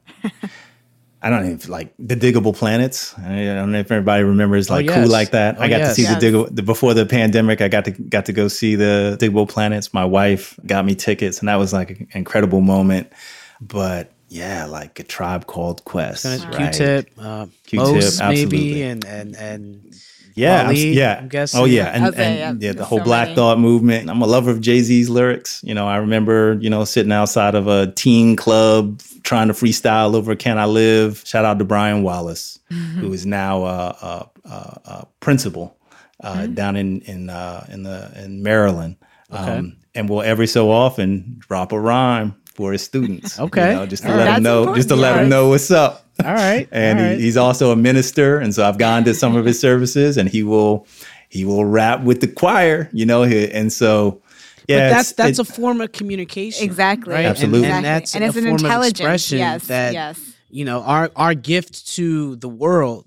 I 1.21 1.29
don't 1.31 1.49
even 1.49 1.71
like 1.71 1.91
the 1.97 2.15
Digable 2.15 2.55
Planets. 2.55 3.17
I 3.17 3.45
don't 3.45 3.71
know 3.71 3.79
if 3.79 3.91
everybody 3.91 4.23
remembers 4.23 4.69
like 4.69 4.85
oh, 4.85 4.93
yes. 4.93 5.03
cool 5.03 5.11
like 5.11 5.31
that. 5.31 5.55
Oh, 5.57 5.63
I 5.63 5.69
got 5.69 5.79
yes. 5.79 5.89
to 5.89 5.95
see 5.95 6.01
yes. 6.03 6.21
the 6.21 6.27
Digable 6.27 6.55
the, 6.55 6.61
before 6.61 6.93
the 6.93 7.07
pandemic. 7.07 7.61
I 7.61 7.67
got 7.67 7.85
to 7.85 7.91
got 7.91 8.27
to 8.27 8.33
go 8.33 8.47
see 8.47 8.75
the 8.75 9.17
Digable 9.19 9.49
Planets. 9.49 9.91
My 9.91 10.05
wife 10.05 10.59
got 10.67 10.85
me 10.85 10.93
tickets, 10.93 11.39
and 11.39 11.47
that 11.47 11.55
was 11.55 11.73
like 11.73 11.89
an 11.89 12.07
incredible 12.11 12.61
moment. 12.61 13.11
But 13.59 14.11
yeah, 14.27 14.65
like 14.65 14.99
a 14.99 15.03
tribe 15.03 15.47
called 15.47 15.83
Quest, 15.85 16.25
Wow. 16.25 16.51
right? 16.51 16.57
Q-tip, 16.57 17.09
uh, 17.17 17.47
Q-tip, 17.65 17.95
Mose 17.95 18.19
maybe, 18.19 18.83
and 18.83 19.03
and 19.05 19.35
and 19.35 19.95
Yeah, 20.35 20.67
I'm, 20.67 20.75
yeah. 20.75 21.19
I'm 21.21 21.27
guessing. 21.29 21.59
Oh 21.61 21.65
yeah, 21.65 21.85
and, 21.93 22.03
I'll 22.05 22.15
and 22.15 22.61
yeah, 22.61 22.67
yeah, 22.67 22.73
the 22.73 22.83
whole 22.85 22.99
so 22.99 23.03
Black 23.05 23.27
many. 23.27 23.35
Thought 23.35 23.57
movement. 23.59 24.09
I'm 24.09 24.21
a 24.21 24.27
lover 24.27 24.51
of 24.51 24.59
Jay 24.61 24.81
Z's 24.81 25.09
lyrics. 25.09 25.61
You 25.63 25.73
know, 25.73 25.87
I 25.87 25.95
remember 25.97 26.57
you 26.59 26.69
know 26.69 26.83
sitting 26.83 27.11
outside 27.13 27.55
of 27.55 27.67
a 27.67 27.91
teen 27.93 28.35
club 28.35 29.01
trying 29.23 29.47
to 29.47 29.53
freestyle 29.53 30.13
over 30.13 30.35
"Can 30.35 30.57
I 30.57 30.65
Live." 30.65 31.23
Shout 31.25 31.45
out 31.45 31.57
to 31.59 31.65
Brian 31.65 32.03
Wallace, 32.03 32.59
Mm-hmm. 32.71 32.99
who 32.99 33.13
is 33.13 33.25
now 33.25 33.63
a, 33.63 33.87
a, 34.01 34.29
a, 34.49 34.81
a 34.85 35.07
principal 35.21 35.77
uh, 36.21 36.33
Mm-hmm. 36.35 36.53
down 36.53 36.75
in 36.75 37.01
in 37.01 37.29
uh, 37.29 37.65
in 37.71 37.83
the 37.83 38.11
in 38.21 38.43
Maryland, 38.43 38.97
um, 39.31 39.77
and 39.95 40.09
will 40.09 40.21
every 40.21 40.47
so 40.47 40.69
often 40.71 41.37
drop 41.39 41.71
a 41.71 41.79
rhyme 41.79 42.35
for 42.55 42.71
his 42.73 42.81
students. 42.83 43.37
you 43.37 43.45
Okay. 43.45 43.73
know, 43.73 43.85
just 43.85 44.03
to 44.03 44.09
Oh, 44.13 44.15
let 44.15 44.25
them 44.25 44.33
that's 44.33 44.43
know, 44.43 44.75
just 44.75 44.89
to 44.89 44.95
important. 44.95 45.01
let 45.15 45.21
them 45.21 45.29
know 45.29 45.49
what's 45.49 45.71
up 45.71 46.04
all 46.23 46.33
right, 46.33 46.67
and 46.71 46.99
all 46.99 47.05
right. 47.05 47.17
he, 47.17 47.23
he's 47.25 47.37
also 47.37 47.71
a 47.71 47.75
minister 47.75 48.37
and 48.39 48.53
so 48.55 48.63
i've 48.67 48.77
gone 48.77 49.03
to 49.03 49.13
some 49.13 49.35
of 49.35 49.45
his 49.45 49.59
services 49.59 50.17
and 50.17 50.29
he 50.29 50.43
will 50.43 50.87
he 51.29 51.43
will 51.45 51.65
rap 51.65 52.01
with 52.01 52.21
the 52.21 52.27
choir 52.27 52.89
you 52.93 53.05
know 53.05 53.23
he- 53.23 53.51
and 53.51 53.71
so 53.73 54.21
yeah 54.67 54.87
but 54.89 54.93
that's 54.95 55.11
that's 55.13 55.39
it- 55.39 55.49
a 55.49 55.53
form 55.53 55.81
of 55.81 55.91
communication, 55.91 56.63
Exactly. 56.63 57.13
right? 57.13 57.19
And- 57.25 57.27
Absolutely. 57.27 57.67
and, 57.67 57.85
Exactly. 57.85 57.89
that's 57.89 58.15
And 58.15 58.23
a 58.23 58.27
it's 58.27 58.37
an 58.37 58.43
form 58.43 58.55
of 58.55 58.61
intelligence. 58.61 58.99
expression 58.99 59.37
Yes, 59.39 59.67
that 59.67 59.93
yes. 59.93 60.19
you 60.49 60.65
know 60.65 60.81
our 60.83 61.11
our 61.15 61.33
gift 61.35 61.87
to 61.95 62.35
the 62.37 62.49
world 62.49 63.05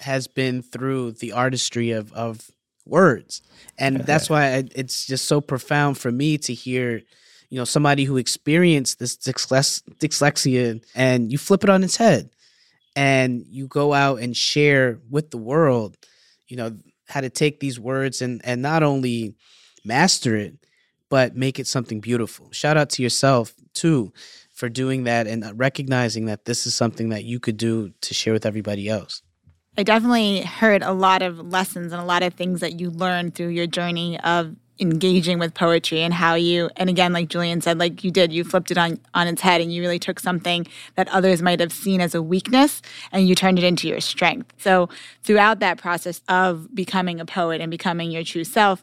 has 0.00 0.26
been 0.26 0.62
through 0.62 1.12
the 1.12 1.32
artistry 1.32 1.90
of 1.92 2.12
of 2.12 2.50
words, 2.86 3.42
and 3.78 4.00
that's 4.00 4.28
why 4.30 4.46
it- 4.58 4.72
it's 4.74 5.06
just 5.06 5.24
so 5.26 5.40
profound 5.40 5.96
for 5.98 6.10
me 6.12 6.38
to 6.38 6.52
hear. 6.54 7.02
You 7.50 7.56
know, 7.58 7.64
somebody 7.64 8.04
who 8.04 8.18
experienced 8.18 8.98
this 8.98 9.16
dyslexia, 9.16 10.82
and 10.94 11.32
you 11.32 11.38
flip 11.38 11.64
it 11.64 11.70
on 11.70 11.82
its 11.82 11.96
head, 11.96 12.28
and 12.98 13.46
you 13.48 13.68
go 13.68 13.94
out 13.94 14.18
and 14.18 14.36
share 14.36 14.98
with 15.08 15.30
the 15.30 15.38
world, 15.38 15.96
you 16.48 16.56
know, 16.56 16.76
how 17.06 17.20
to 17.20 17.30
take 17.30 17.60
these 17.60 17.78
words 17.78 18.20
and 18.20 18.40
and 18.44 18.60
not 18.60 18.82
only 18.82 19.36
master 19.84 20.34
it, 20.34 20.54
but 21.08 21.36
make 21.36 21.60
it 21.60 21.68
something 21.68 22.00
beautiful. 22.00 22.50
Shout 22.50 22.76
out 22.76 22.90
to 22.90 23.02
yourself 23.04 23.54
too 23.72 24.12
for 24.52 24.68
doing 24.68 25.04
that 25.04 25.28
and 25.28 25.44
uh, 25.44 25.52
recognizing 25.54 26.26
that 26.26 26.44
this 26.44 26.66
is 26.66 26.74
something 26.74 27.10
that 27.10 27.22
you 27.22 27.38
could 27.38 27.56
do 27.56 27.92
to 28.00 28.14
share 28.14 28.32
with 28.32 28.44
everybody 28.44 28.88
else. 28.88 29.22
I 29.76 29.84
definitely 29.84 30.40
heard 30.40 30.82
a 30.82 30.92
lot 30.92 31.22
of 31.22 31.38
lessons 31.38 31.92
and 31.92 32.02
a 32.02 32.04
lot 32.04 32.24
of 32.24 32.34
things 32.34 32.58
that 32.62 32.80
you 32.80 32.90
learned 32.90 33.36
through 33.36 33.50
your 33.50 33.68
journey 33.68 34.18
of 34.20 34.56
engaging 34.80 35.38
with 35.38 35.54
poetry 35.54 36.00
and 36.00 36.14
how 36.14 36.34
you 36.34 36.70
and 36.76 36.88
again 36.88 37.12
like 37.12 37.28
Julian 37.28 37.60
said 37.60 37.78
like 37.78 38.04
you 38.04 38.10
did 38.10 38.32
you 38.32 38.44
flipped 38.44 38.70
it 38.70 38.78
on 38.78 38.98
on 39.14 39.26
its 39.26 39.42
head 39.42 39.60
and 39.60 39.72
you 39.72 39.82
really 39.82 39.98
took 39.98 40.20
something 40.20 40.66
that 40.94 41.08
others 41.08 41.42
might 41.42 41.60
have 41.60 41.72
seen 41.72 42.00
as 42.00 42.14
a 42.14 42.22
weakness 42.22 42.80
and 43.12 43.26
you 43.28 43.34
turned 43.34 43.58
it 43.58 43.64
into 43.64 43.88
your 43.88 44.00
strength. 44.00 44.52
So 44.58 44.88
throughout 45.22 45.60
that 45.60 45.78
process 45.78 46.20
of 46.28 46.74
becoming 46.74 47.20
a 47.20 47.26
poet 47.26 47.60
and 47.60 47.70
becoming 47.70 48.10
your 48.10 48.24
true 48.24 48.44
self 48.44 48.82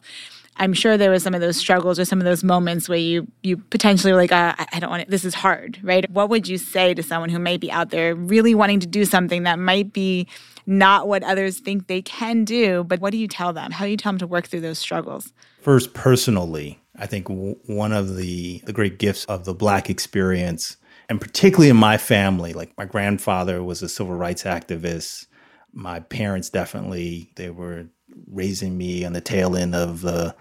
I'm 0.58 0.72
sure 0.72 0.96
there 0.96 1.10
was 1.10 1.22
some 1.22 1.34
of 1.34 1.40
those 1.40 1.56
struggles 1.56 1.98
or 1.98 2.04
some 2.04 2.18
of 2.18 2.24
those 2.24 2.42
moments 2.42 2.88
where 2.88 2.98
you 2.98 3.26
you 3.42 3.58
potentially 3.58 4.12
were 4.12 4.18
like, 4.18 4.32
uh, 4.32 4.54
I, 4.58 4.66
I 4.74 4.80
don't 4.80 4.90
want 4.90 5.02
it. 5.02 5.10
This 5.10 5.24
is 5.24 5.34
hard, 5.34 5.78
right? 5.82 6.10
What 6.10 6.30
would 6.30 6.48
you 6.48 6.58
say 6.58 6.94
to 6.94 7.02
someone 7.02 7.28
who 7.28 7.38
may 7.38 7.56
be 7.56 7.70
out 7.70 7.90
there 7.90 8.14
really 8.14 8.54
wanting 8.54 8.80
to 8.80 8.86
do 8.86 9.04
something 9.04 9.42
that 9.42 9.58
might 9.58 9.92
be 9.92 10.26
not 10.66 11.08
what 11.08 11.22
others 11.22 11.58
think 11.58 11.86
they 11.86 12.02
can 12.02 12.44
do? 12.44 12.84
But 12.84 13.00
what 13.00 13.10
do 13.12 13.18
you 13.18 13.28
tell 13.28 13.52
them? 13.52 13.70
How 13.70 13.84
do 13.84 13.90
you 13.90 13.96
tell 13.96 14.12
them 14.12 14.18
to 14.18 14.26
work 14.26 14.46
through 14.46 14.60
those 14.60 14.78
struggles? 14.78 15.32
first 15.66 15.94
personally 15.94 16.78
i 16.96 17.06
think 17.06 17.26
w- 17.26 17.58
one 17.66 17.92
of 17.92 18.14
the 18.14 18.62
the 18.66 18.72
great 18.72 19.00
gifts 19.00 19.24
of 19.24 19.44
the 19.44 19.52
black 19.52 19.90
experience 19.90 20.76
and 21.08 21.20
particularly 21.20 21.68
in 21.68 21.76
my 21.76 21.98
family 21.98 22.52
like 22.52 22.72
my 22.78 22.84
grandfather 22.84 23.60
was 23.64 23.82
a 23.82 23.88
civil 23.88 24.14
rights 24.14 24.44
activist 24.44 25.26
my 25.72 25.98
parents 25.98 26.48
definitely 26.50 27.32
they 27.34 27.50
were 27.50 27.84
raising 28.28 28.78
me 28.78 29.04
on 29.04 29.12
the 29.12 29.20
tail 29.20 29.56
end 29.56 29.74
of 29.74 30.02
the 30.02 30.32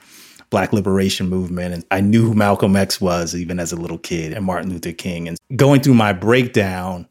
black 0.52 0.72
liberation 0.72 1.28
movement 1.28 1.74
and 1.74 1.84
i 1.90 2.00
knew 2.00 2.24
who 2.24 2.36
malcolm 2.36 2.76
x 2.76 3.02
was 3.02 3.34
even 3.34 3.60
as 3.60 3.72
a 3.72 3.76
little 3.76 3.98
kid 3.98 4.32
and 4.32 4.46
martin 4.46 4.70
luther 4.70 4.92
king 4.94 5.28
and 5.28 5.40
going 5.56 5.82
through 5.82 5.96
my 5.96 6.14
breakdown 6.14 7.08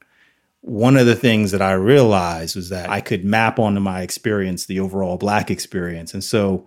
one 0.67 0.97
of 0.97 1.05
the 1.05 1.15
things 1.15 1.51
that 1.51 1.61
i 1.61 1.73
realized 1.73 2.57
was 2.57 2.71
that 2.71 2.89
i 2.89 2.99
could 2.99 3.23
map 3.23 3.59
onto 3.59 3.81
my 3.81 4.01
experience 4.01 4.65
the 4.65 4.81
overall 4.81 5.19
black 5.19 5.51
experience. 5.51 6.15
And 6.15 6.25
so 6.25 6.67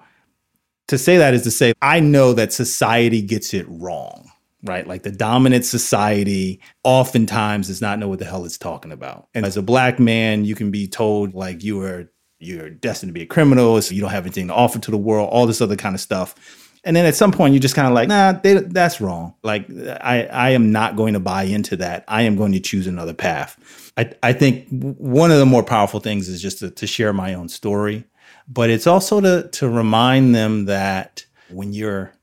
to 0.88 0.99
say 0.99 1.17
that 1.17 1.33
is 1.33 1.41
to 1.43 1.51
say 1.51 1.73
i 1.81 1.99
know 1.99 2.33
that 2.33 2.53
society 2.53 3.21
gets 3.21 3.53
it 3.53 3.65
wrong 3.67 4.31
right? 4.63 4.88
Like 4.88 5.03
the 5.03 5.12
dominant 5.12 5.65
society 5.65 6.60
oftentimes 6.83 7.67
does 7.67 7.79
not 7.79 7.99
know 7.99 8.10
what 8.10 8.17
the 8.17 8.25
hell 8.25 8.43
it's 8.43 8.57
talking 8.57 8.91
about. 8.91 9.27
And 9.36 9.45
as 9.45 9.55
a 9.55 9.62
black 9.62 9.99
man 9.99 10.45
you 10.45 10.55
can 10.55 10.71
be 10.71 10.88
told 10.88 11.33
like 11.33 11.63
you 11.63 11.81
are 11.81 12.12
you're 12.39 12.69
destined 12.69 13.10
to 13.10 13.13
be 13.13 13.21
a 13.21 13.27
criminal 13.27 13.81
so 13.81 13.95
you 13.95 14.01
don't 14.01 14.12
have 14.12 14.25
anything 14.25 14.47
to 14.47 14.53
offer 14.53 14.79
to 14.79 14.91
the 14.91 14.97
world 14.97 15.29
all 15.31 15.47
this 15.47 15.62
other 15.62 15.75
kind 15.75 15.95
of 15.95 16.01
stuff 16.01 16.66
and 16.83 16.95
then 16.95 17.05
at 17.05 17.15
some 17.15 17.31
point 17.31 17.53
you're 17.53 17.61
just 17.61 17.75
kind 17.75 17.87
of 17.87 17.93
like 17.93 18.07
nah 18.07 18.33
they, 18.33 18.53
that's 18.55 19.01
wrong. 19.01 19.33
Like 19.43 19.69
I, 19.69 20.27
I 20.31 20.49
am 20.51 20.71
not 20.71 20.95
going 20.95 21.13
to 21.13 21.19
buy 21.19 21.43
into 21.43 21.75
that. 21.77 22.03
I 22.07 22.23
am 22.23 22.35
going 22.35 22.53
to 22.53 22.59
choose 22.59 22.87
another 22.87 23.13
path. 23.13 23.91
I, 23.97 24.11
I 24.23 24.33
think 24.33 24.67
one 24.69 25.31
of 25.31 25.39
the 25.39 25.45
more 25.45 25.63
powerful 25.63 25.99
things 25.99 26.29
is 26.29 26.41
just 26.41 26.59
to, 26.59 26.69
to 26.71 26.87
share 26.87 27.13
my 27.13 27.33
own 27.33 27.49
story. 27.49 28.05
But 28.47 28.69
it's 28.69 28.87
also 28.87 29.19
to 29.21 29.49
to 29.49 29.69
remind 29.69 30.33
them 30.33 30.65
that 30.65 31.25
when 31.49 31.73
you're 31.73 32.13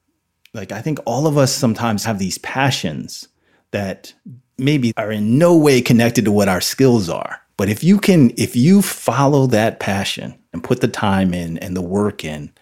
like 0.53 0.73
I 0.73 0.81
think 0.81 0.99
all 1.05 1.27
of 1.27 1.37
us 1.37 1.53
sometimes 1.53 2.05
have 2.05 2.19
these 2.19 2.39
passions 2.39 3.29
that 3.73 4.15
maybe 4.57 4.93
are 4.97 5.11
in 5.11 5.39
no 5.39 5.57
way 5.57 5.83
connected 5.83 6.25
to 6.25 6.33
what 6.33 6.49
our 6.49 6.61
skills 6.61 7.09
are. 7.09 7.41
But 7.57 7.69
if 7.69 7.85
you 7.85 7.99
can 7.99 8.33
if 8.37 8.57
you 8.57 8.83
follow 8.83 9.47
that 9.49 9.81
passion 9.81 10.39
and 10.53 10.65
put 10.65 10.81
the 10.81 10.89
time 10.89 11.35
in 11.35 11.59
and 11.59 11.77
the 11.77 11.83
work 11.83 12.25
in, 12.25 12.53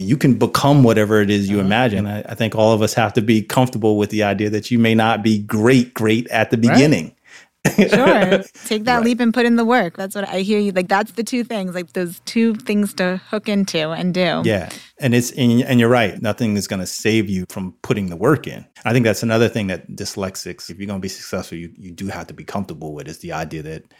you 0.00 0.16
can 0.16 0.34
become 0.34 0.82
whatever 0.82 1.20
it 1.20 1.28
is 1.28 1.48
you 1.48 1.58
uh-huh. 1.58 1.66
imagine. 1.66 2.06
I, 2.06 2.20
I 2.22 2.34
think 2.34 2.54
all 2.54 2.72
of 2.72 2.80
us 2.80 2.94
have 2.94 3.12
to 3.14 3.22
be 3.22 3.42
comfortable 3.42 3.98
with 3.98 4.10
the 4.10 4.22
idea 4.22 4.48
that 4.50 4.70
you 4.70 4.78
may 4.78 4.94
not 4.94 5.22
be 5.22 5.38
great, 5.38 5.92
great 5.92 6.26
at 6.28 6.50
the 6.50 6.56
beginning. 6.56 7.14
Sure. 7.76 8.42
Take 8.64 8.84
that 8.84 9.02
leap 9.04 9.20
and 9.20 9.34
put 9.34 9.44
in 9.44 9.56
the 9.56 9.64
work. 9.66 9.98
That's 9.98 10.14
what 10.14 10.26
I 10.26 10.40
hear 10.40 10.58
you. 10.58 10.72
Like, 10.72 10.88
that's 10.88 11.12
the 11.12 11.22
two 11.22 11.44
things, 11.44 11.74
like 11.74 11.92
those 11.92 12.20
two 12.20 12.54
things 12.54 12.94
to 12.94 13.20
hook 13.28 13.50
into 13.50 13.90
and 13.90 14.14
do. 14.14 14.40
Yeah. 14.44 14.70
And 14.98 15.14
it's 15.14 15.30
and, 15.32 15.62
and 15.64 15.78
you're 15.78 15.90
right. 15.90 16.20
Nothing 16.22 16.56
is 16.56 16.66
going 16.66 16.80
to 16.80 16.86
save 16.86 17.28
you 17.28 17.44
from 17.50 17.74
putting 17.82 18.08
the 18.08 18.16
work 18.16 18.46
in. 18.46 18.64
I 18.86 18.94
think 18.94 19.04
that's 19.04 19.22
another 19.22 19.50
thing 19.50 19.66
that 19.66 19.90
dyslexics, 19.90 20.70
if 20.70 20.78
you're 20.78 20.86
going 20.86 21.00
to 21.00 21.02
be 21.02 21.08
successful, 21.08 21.58
you, 21.58 21.70
you 21.76 21.90
do 21.90 22.06
have 22.06 22.26
to 22.28 22.34
be 22.34 22.44
comfortable 22.44 22.94
with 22.94 23.06
is 23.06 23.18
the 23.18 23.32
idea 23.32 23.62
that 23.64 23.92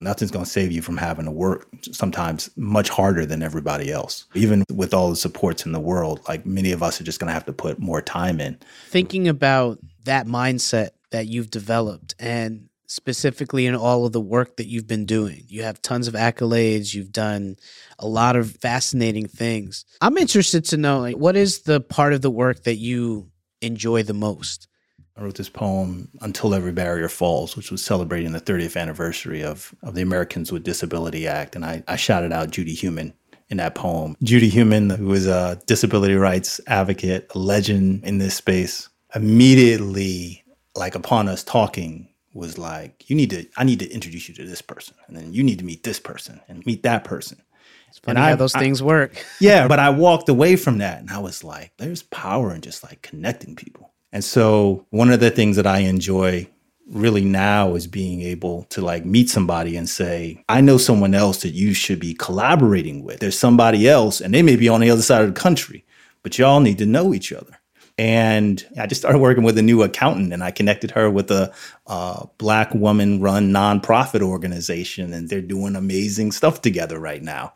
Nothing's 0.00 0.30
going 0.30 0.44
to 0.44 0.50
save 0.50 0.72
you 0.72 0.82
from 0.82 0.96
having 0.96 1.24
to 1.24 1.30
work 1.30 1.68
sometimes 1.92 2.50
much 2.56 2.88
harder 2.90 3.24
than 3.24 3.42
everybody 3.42 3.90
else. 3.90 4.26
Even 4.34 4.64
with 4.72 4.92
all 4.92 5.10
the 5.10 5.16
supports 5.16 5.64
in 5.64 5.72
the 5.72 5.80
world, 5.80 6.20
like 6.28 6.44
many 6.44 6.72
of 6.72 6.82
us 6.82 7.00
are 7.00 7.04
just 7.04 7.20
going 7.20 7.28
to 7.28 7.34
have 7.34 7.46
to 7.46 7.52
put 7.52 7.78
more 7.78 8.02
time 8.02 8.40
in. 8.40 8.58
Thinking 8.88 9.28
about 9.28 9.78
that 10.04 10.26
mindset 10.26 10.90
that 11.10 11.26
you've 11.26 11.50
developed 11.50 12.14
and 12.18 12.68
specifically 12.86 13.66
in 13.66 13.74
all 13.74 14.04
of 14.04 14.12
the 14.12 14.20
work 14.20 14.56
that 14.56 14.66
you've 14.66 14.86
been 14.86 15.06
doing. 15.06 15.44
You 15.48 15.62
have 15.62 15.80
tons 15.80 16.06
of 16.06 16.14
accolades, 16.14 16.94
you've 16.94 17.12
done 17.12 17.56
a 17.98 18.06
lot 18.06 18.36
of 18.36 18.56
fascinating 18.56 19.26
things. 19.26 19.84
I'm 20.00 20.18
interested 20.18 20.64
to 20.66 20.76
know 20.76 21.00
like 21.00 21.16
what 21.16 21.36
is 21.36 21.62
the 21.62 21.80
part 21.80 22.12
of 22.12 22.22
the 22.22 22.30
work 22.30 22.64
that 22.64 22.76
you 22.76 23.30
enjoy 23.60 24.02
the 24.02 24.14
most? 24.14 24.68
I 25.16 25.22
wrote 25.22 25.36
this 25.36 25.48
poem, 25.48 26.08
Until 26.22 26.54
Every 26.54 26.72
Barrier 26.72 27.08
Falls, 27.08 27.56
which 27.56 27.70
was 27.70 27.84
celebrating 27.84 28.32
the 28.32 28.40
30th 28.40 28.80
anniversary 28.80 29.42
of, 29.42 29.72
of 29.82 29.94
the 29.94 30.02
Americans 30.02 30.50
with 30.50 30.64
Disability 30.64 31.28
Act. 31.28 31.54
And 31.54 31.64
I, 31.64 31.84
I 31.86 31.96
shouted 31.96 32.32
out 32.32 32.50
Judy 32.50 32.74
Heumann 32.74 33.14
in 33.48 33.58
that 33.58 33.76
poem. 33.76 34.16
Judy 34.24 34.48
Heumann, 34.48 34.90
who 34.90 35.12
is 35.12 35.26
a 35.28 35.60
disability 35.66 36.14
rights 36.14 36.60
advocate, 36.66 37.30
a 37.34 37.38
legend 37.38 38.04
in 38.04 38.18
this 38.18 38.34
space, 38.34 38.88
immediately, 39.14 40.42
like 40.74 40.96
upon 40.96 41.28
us 41.28 41.44
talking, 41.44 42.08
was 42.32 42.58
like, 42.58 43.08
you 43.08 43.14
need 43.14 43.30
to, 43.30 43.46
I 43.56 43.62
need 43.62 43.78
to 43.78 43.90
introduce 43.90 44.28
you 44.28 44.34
to 44.34 44.44
this 44.44 44.62
person. 44.62 44.96
And 45.06 45.16
then 45.16 45.32
you 45.32 45.44
need 45.44 45.60
to 45.60 45.64
meet 45.64 45.84
this 45.84 46.00
person 46.00 46.40
and 46.48 46.66
meet 46.66 46.82
that 46.82 47.04
person. 47.04 47.40
It's 47.88 48.00
funny 48.00 48.16
and 48.16 48.24
how 48.24 48.32
I, 48.32 48.34
those 48.34 48.56
I, 48.56 48.60
things 48.60 48.82
work. 48.82 49.24
yeah. 49.40 49.68
But 49.68 49.78
I 49.78 49.90
walked 49.90 50.28
away 50.28 50.56
from 50.56 50.78
that 50.78 50.98
and 50.98 51.10
I 51.10 51.18
was 51.18 51.44
like, 51.44 51.70
there's 51.76 52.02
power 52.02 52.52
in 52.52 52.60
just 52.60 52.82
like 52.82 53.02
connecting 53.02 53.54
people. 53.54 53.93
And 54.14 54.22
so 54.24 54.86
one 54.90 55.10
of 55.10 55.18
the 55.18 55.32
things 55.32 55.56
that 55.56 55.66
I 55.66 55.80
enjoy 55.80 56.48
really 56.86 57.24
now 57.24 57.74
is 57.74 57.88
being 57.88 58.22
able 58.22 58.62
to 58.64 58.80
like 58.80 59.04
meet 59.04 59.28
somebody 59.28 59.76
and 59.76 59.88
say, 59.88 60.44
I 60.48 60.60
know 60.60 60.78
someone 60.78 61.14
else 61.14 61.42
that 61.42 61.50
you 61.50 61.74
should 61.74 61.98
be 61.98 62.14
collaborating 62.14 63.02
with. 63.02 63.18
There's 63.18 63.36
somebody 63.36 63.88
else 63.88 64.20
and 64.20 64.32
they 64.32 64.42
may 64.42 64.54
be 64.54 64.68
on 64.68 64.80
the 64.80 64.90
other 64.90 65.02
side 65.02 65.22
of 65.22 65.34
the 65.34 65.40
country, 65.40 65.84
but 66.22 66.38
y'all 66.38 66.60
need 66.60 66.78
to 66.78 66.86
know 66.86 67.12
each 67.12 67.32
other. 67.32 67.58
And 67.98 68.64
I 68.78 68.86
just 68.86 69.00
started 69.00 69.18
working 69.18 69.42
with 69.42 69.58
a 69.58 69.62
new 69.62 69.82
accountant 69.82 70.32
and 70.32 70.44
I 70.44 70.52
connected 70.52 70.92
her 70.92 71.10
with 71.10 71.32
a 71.32 71.52
uh, 71.88 72.26
black 72.38 72.72
woman 72.72 73.20
run 73.20 73.50
nonprofit 73.50 74.22
organization 74.22 75.12
and 75.12 75.28
they're 75.28 75.40
doing 75.40 75.74
amazing 75.74 76.30
stuff 76.30 76.62
together 76.62 77.00
right 77.00 77.22
now. 77.22 77.52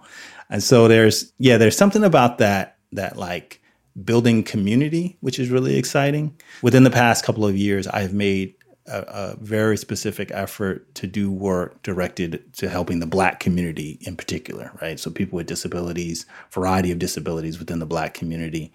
And 0.51 0.61
so 0.61 0.89
there's, 0.89 1.33
yeah, 1.39 1.57
there's 1.57 1.77
something 1.77 2.03
about 2.03 2.39
that, 2.39 2.79
that 2.93 3.17
like, 3.17 3.63
building 4.05 4.43
community, 4.43 5.17
which 5.21 5.39
is 5.39 5.51
really 5.51 5.77
exciting. 5.77 6.37
Within 6.63 6.85
the 6.85 6.91
past 6.91 7.25
couple 7.25 7.47
of 7.47 7.57
years, 7.57 7.87
I've 7.87 8.13
made 8.13 8.55
a, 8.87 9.01
a, 9.01 9.37
very 9.41 9.77
specific 9.77 10.31
effort 10.33 10.95
to 10.95 11.07
do 11.07 11.31
work 11.31 11.83
directed 11.83 12.53
to 12.55 12.69
helping 12.69 13.01
the 13.01 13.07
Black 13.07 13.41
community 13.41 13.99
in 14.03 14.17
particular, 14.17 14.73
right? 14.81 14.99
So 14.99 15.11
people 15.11 15.37
with 15.37 15.47
disabilities, 15.47 16.27
variety 16.51 16.91
of 16.91 16.99
disabilities 16.99 17.59
within 17.59 17.79
the 17.79 17.87
Black 17.87 18.15
community. 18.15 18.73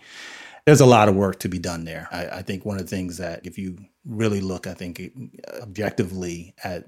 There's 0.65 0.81
a 0.81 0.85
lot 0.85 1.09
of 1.09 1.15
work 1.15 1.39
to 1.39 1.49
be 1.49 1.59
done 1.59 1.83
there. 1.83 2.07
I, 2.11 2.27
I 2.27 2.41
think 2.41 2.63
one 2.63 2.77
of 2.77 2.83
the 2.83 2.95
things 2.95 3.17
that, 3.17 3.45
if 3.45 3.57
you 3.57 3.77
really 4.05 4.39
look, 4.39 4.67
I 4.67 4.73
think 4.73 5.01
objectively 5.61 6.53
at 6.63 6.85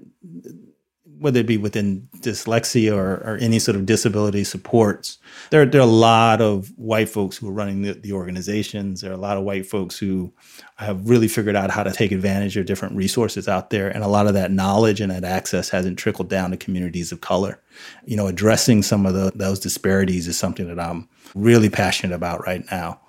whether 1.18 1.40
it 1.40 1.46
be 1.46 1.56
within 1.56 2.08
dyslexia 2.18 2.94
or, 2.94 3.14
or, 3.24 3.38
any 3.40 3.58
sort 3.58 3.76
of 3.76 3.86
disability 3.86 4.44
supports, 4.44 5.18
there, 5.50 5.64
there 5.64 5.80
are 5.80 5.84
a 5.84 5.86
lot 5.86 6.40
of 6.40 6.70
white 6.76 7.08
folks 7.08 7.36
who 7.36 7.48
are 7.48 7.52
running 7.52 7.82
the, 7.82 7.92
the, 7.92 8.12
organizations. 8.12 9.00
There 9.00 9.10
are 9.10 9.14
a 9.14 9.18
lot 9.18 9.36
of 9.36 9.44
white 9.44 9.66
folks 9.66 9.98
who 9.98 10.32
have 10.76 11.08
really 11.08 11.28
figured 11.28 11.56
out 11.56 11.70
how 11.70 11.82
to 11.82 11.92
take 11.92 12.12
advantage 12.12 12.56
of 12.56 12.66
different 12.66 12.96
resources 12.96 13.48
out 13.48 13.70
there. 13.70 13.88
And 13.88 14.04
a 14.04 14.08
lot 14.08 14.26
of 14.26 14.34
that 14.34 14.50
knowledge 14.50 15.00
and 15.00 15.10
that 15.10 15.24
access 15.24 15.70
hasn't 15.70 15.98
trickled 15.98 16.28
down 16.28 16.50
to 16.50 16.56
communities 16.56 17.12
of 17.12 17.20
color. 17.20 17.62
You 18.04 18.16
know, 18.16 18.26
addressing 18.26 18.82
some 18.82 19.06
of 19.06 19.14
the, 19.14 19.32
those 19.34 19.60
disparities 19.60 20.28
is 20.28 20.38
something 20.38 20.68
that 20.68 20.80
I'm 20.80 21.08
really 21.34 21.70
passionate 21.70 22.14
about 22.14 22.46
right 22.46 22.64
now. 22.70 23.00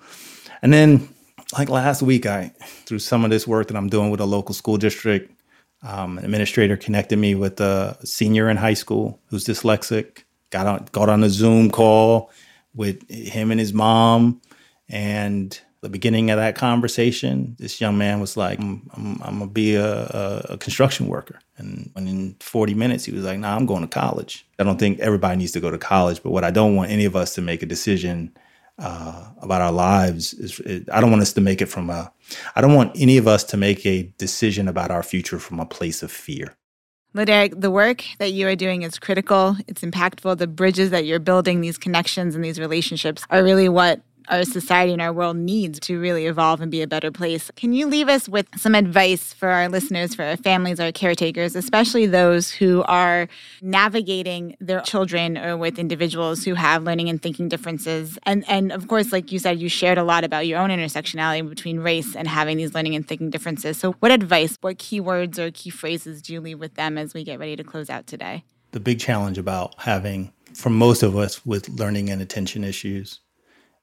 And 0.62 0.72
then, 0.72 1.08
like 1.56 1.68
last 1.68 2.02
week, 2.02 2.26
I, 2.26 2.52
through 2.86 2.98
some 2.98 3.24
of 3.24 3.30
this 3.30 3.46
work 3.46 3.68
that 3.68 3.76
I'm 3.76 3.88
doing 3.88 4.10
with 4.10 4.20
a 4.20 4.26
local 4.26 4.54
school 4.54 4.76
district, 4.76 5.32
um, 5.82 6.18
an 6.18 6.24
administrator 6.24 6.76
connected 6.76 7.18
me 7.18 7.34
with 7.34 7.60
a 7.60 7.96
senior 8.04 8.50
in 8.50 8.56
high 8.56 8.74
school 8.74 9.20
who's 9.26 9.44
dyslexic. 9.44 10.24
Got 10.50 10.66
on 10.66 10.88
got 10.92 11.08
on 11.08 11.22
a 11.22 11.28
Zoom 11.28 11.70
call 11.70 12.30
with 12.74 13.08
him 13.10 13.50
and 13.50 13.60
his 13.60 13.72
mom, 13.72 14.40
and 14.88 15.58
the 15.80 15.88
beginning 15.88 16.30
of 16.30 16.38
that 16.38 16.56
conversation, 16.56 17.54
this 17.58 17.80
young 17.80 17.96
man 17.98 18.20
was 18.20 18.36
like, 18.36 18.58
"I'm, 18.58 18.90
I'm, 18.94 19.22
I'm 19.22 19.38
gonna 19.38 19.50
be 19.50 19.74
a, 19.76 19.86
a, 19.86 20.46
a, 20.50 20.58
construction 20.58 21.06
worker." 21.06 21.38
And 21.56 21.90
in 21.96 22.36
40 22.40 22.74
minutes, 22.74 23.04
he 23.04 23.12
was 23.12 23.24
like, 23.24 23.38
"Nah, 23.38 23.54
I'm 23.54 23.66
going 23.66 23.82
to 23.82 23.88
college." 23.88 24.46
I 24.58 24.64
don't 24.64 24.78
think 24.78 24.98
everybody 25.00 25.36
needs 25.36 25.52
to 25.52 25.60
go 25.60 25.70
to 25.70 25.78
college, 25.78 26.22
but 26.22 26.30
what 26.30 26.44
I 26.44 26.50
don't 26.50 26.74
want 26.74 26.90
any 26.90 27.04
of 27.04 27.14
us 27.14 27.34
to 27.34 27.42
make 27.42 27.62
a 27.62 27.66
decision 27.66 28.36
uh, 28.78 29.24
about 29.40 29.60
our 29.60 29.72
lives 29.72 30.34
is 30.34 30.60
it, 30.60 30.88
I 30.92 31.00
don't 31.00 31.10
want 31.10 31.22
us 31.22 31.32
to 31.32 31.40
make 31.40 31.60
it 31.60 31.66
from 31.66 31.90
a 31.90 32.12
I 32.54 32.60
don't 32.60 32.74
want 32.74 32.92
any 32.96 33.16
of 33.16 33.26
us 33.26 33.44
to 33.44 33.56
make 33.56 33.84
a 33.84 34.02
decision 34.18 34.68
about 34.68 34.90
our 34.90 35.02
future 35.02 35.38
from 35.38 35.60
a 35.60 35.66
place 35.66 36.02
of 36.02 36.10
fear. 36.10 36.56
LeDerick, 37.14 37.58
the 37.58 37.70
work 37.70 38.04
that 38.18 38.32
you 38.32 38.46
are 38.46 38.54
doing 38.54 38.82
is 38.82 38.98
critical. 38.98 39.56
It's 39.66 39.80
impactful. 39.82 40.38
The 40.38 40.46
bridges 40.46 40.90
that 40.90 41.06
you're 41.06 41.18
building, 41.18 41.62
these 41.62 41.78
connections 41.78 42.34
and 42.34 42.44
these 42.44 42.60
relationships 42.60 43.24
are 43.30 43.42
really 43.42 43.68
what 43.68 44.02
our 44.28 44.44
society 44.44 44.92
and 44.92 45.02
our 45.02 45.12
world 45.12 45.36
needs 45.36 45.80
to 45.80 45.98
really 45.98 46.26
evolve 46.26 46.60
and 46.60 46.70
be 46.70 46.82
a 46.82 46.86
better 46.86 47.10
place. 47.10 47.50
Can 47.56 47.72
you 47.72 47.86
leave 47.86 48.08
us 48.08 48.28
with 48.28 48.46
some 48.56 48.74
advice 48.74 49.32
for 49.32 49.48
our 49.48 49.68
listeners, 49.68 50.14
for 50.14 50.24
our 50.24 50.36
families, 50.36 50.80
our 50.80 50.92
caretakers, 50.92 51.56
especially 51.56 52.06
those 52.06 52.50
who 52.50 52.82
are 52.84 53.28
navigating 53.62 54.56
their 54.60 54.80
children 54.80 55.36
or 55.38 55.56
with 55.56 55.78
individuals 55.78 56.44
who 56.44 56.54
have 56.54 56.84
learning 56.84 57.08
and 57.08 57.22
thinking 57.22 57.48
differences? 57.48 58.18
And 58.24 58.44
and 58.48 58.72
of 58.72 58.88
course, 58.88 59.12
like 59.12 59.32
you 59.32 59.38
said, 59.38 59.60
you 59.60 59.68
shared 59.68 59.98
a 59.98 60.04
lot 60.04 60.24
about 60.24 60.46
your 60.46 60.58
own 60.58 60.70
intersectionality 60.70 61.48
between 61.48 61.80
race 61.80 62.14
and 62.14 62.28
having 62.28 62.56
these 62.56 62.74
learning 62.74 62.94
and 62.94 63.06
thinking 63.06 63.30
differences. 63.30 63.78
So 63.78 63.92
what 63.94 64.10
advice, 64.10 64.58
what 64.60 64.78
key 64.78 65.00
words 65.00 65.38
or 65.38 65.50
key 65.50 65.70
phrases 65.70 66.22
do 66.22 66.32
you 66.32 66.40
leave 66.40 66.58
with 66.58 66.74
them 66.74 66.98
as 66.98 67.14
we 67.14 67.24
get 67.24 67.38
ready 67.38 67.56
to 67.56 67.64
close 67.64 67.90
out 67.90 68.06
today? 68.06 68.44
The 68.72 68.80
big 68.80 69.00
challenge 69.00 69.38
about 69.38 69.74
having 69.78 70.32
for 70.54 70.70
most 70.70 71.02
of 71.02 71.16
us 71.16 71.44
with 71.46 71.68
learning 71.68 72.10
and 72.10 72.20
attention 72.20 72.64
issues 72.64 73.20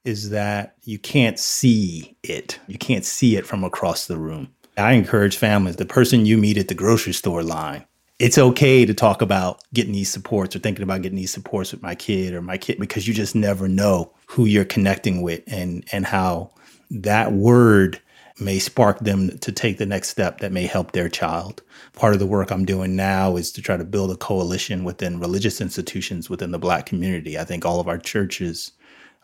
is 0.06 0.30
that 0.30 0.76
you 0.84 1.00
can't 1.00 1.40
see 1.40 2.16
it. 2.24 2.60
You 2.68 2.78
can't 2.78 3.04
see 3.04 3.36
it 3.36 3.46
from 3.46 3.64
across 3.64 4.08
the 4.08 4.18
room. 4.18 4.54
I 4.78 4.94
encourage 4.94 5.38
families, 5.38 5.78
the 5.78 5.86
person 5.86 6.26
you 6.26 6.38
meet 6.38 6.58
at 6.58 6.68
the 6.68 6.76
grocery 6.76 7.14
store 7.14 7.44
line, 7.44 7.86
it's 8.20 8.38
okay 8.38 8.86
to 8.86 8.94
talk 8.94 9.22
about 9.22 9.62
getting 9.74 9.94
these 9.94 10.12
supports 10.12 10.56
or 10.56 10.60
thinking 10.60 10.84
about 10.84 11.02
getting 11.02 11.18
these 11.18 11.34
supports 11.34 11.72
with 11.72 11.82
my 11.82 11.96
kid 11.96 12.34
or 12.34 12.42
my 12.42 12.58
kid 12.58 12.80
because 12.80 13.08
you 13.08 13.14
just 13.14 13.36
never 13.36 13.68
know 13.68 14.14
who 14.28 14.46
you're 14.46 14.66
connecting 14.66 15.22
with 15.22 15.44
and 15.48 15.86
and 15.92 16.06
how 16.06 16.52
that 16.90 17.34
word 17.34 18.00
may 18.40 18.60
spark 18.60 19.00
them 19.00 19.38
to 19.40 19.52
take 19.52 19.78
the 19.78 19.86
next 19.86 20.10
step 20.10 20.40
that 20.40 20.52
may 20.52 20.66
help 20.66 20.92
their 20.92 21.08
child. 21.08 21.62
Part 21.94 22.14
of 22.14 22.20
the 22.20 22.26
work 22.26 22.52
I'm 22.52 22.66
doing 22.66 22.96
now 22.96 23.38
is 23.38 23.52
to 23.54 23.62
try 23.62 23.78
to 23.78 23.86
build 23.86 24.12
a 24.12 24.18
coalition 24.18 24.84
within 24.84 25.20
religious 25.20 25.62
institutions 25.62 26.30
within 26.30 26.52
the 26.52 26.60
black 26.60 26.86
community. 26.86 27.38
I 27.38 27.46
think 27.46 27.66
all 27.66 27.80
of 27.80 27.88
our 27.88 27.98
churches 27.98 28.74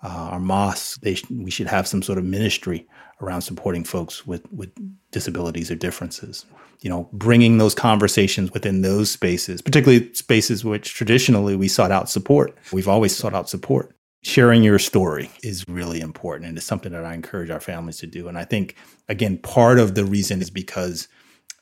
uh, 0.03 0.29
our 0.31 0.39
mosques, 0.39 0.97
they 0.97 1.15
sh- 1.15 1.29
we 1.29 1.51
should 1.51 1.67
have 1.67 1.87
some 1.87 2.01
sort 2.01 2.17
of 2.17 2.25
ministry 2.25 2.87
around 3.21 3.41
supporting 3.41 3.83
folks 3.83 4.25
with, 4.25 4.51
with 4.51 4.71
disabilities 5.11 5.69
or 5.69 5.75
differences. 5.75 6.45
You 6.81 6.89
know, 6.89 7.07
bringing 7.13 7.59
those 7.59 7.75
conversations 7.75 8.51
within 8.51 8.81
those 8.81 9.11
spaces, 9.11 9.61
particularly 9.61 10.11
spaces 10.15 10.65
which 10.65 10.95
traditionally 10.95 11.55
we 11.55 11.67
sought 11.67 11.91
out 11.91 12.09
support. 12.09 12.57
We've 12.71 12.87
always 12.87 13.15
sought 13.15 13.35
out 13.35 13.49
support. 13.49 13.95
Sharing 14.23 14.63
your 14.63 14.79
story 14.79 15.29
is 15.43 15.63
really 15.67 15.99
important 15.99 16.47
and 16.47 16.57
it's 16.57 16.65
something 16.65 16.91
that 16.91 17.05
I 17.05 17.13
encourage 17.13 17.49
our 17.49 17.59
families 17.59 17.97
to 17.97 18.07
do. 18.07 18.27
And 18.27 18.37
I 18.37 18.45
think, 18.45 18.75
again, 19.09 19.37
part 19.37 19.79
of 19.79 19.93
the 19.95 20.05
reason 20.05 20.41
is 20.41 20.49
because 20.49 21.07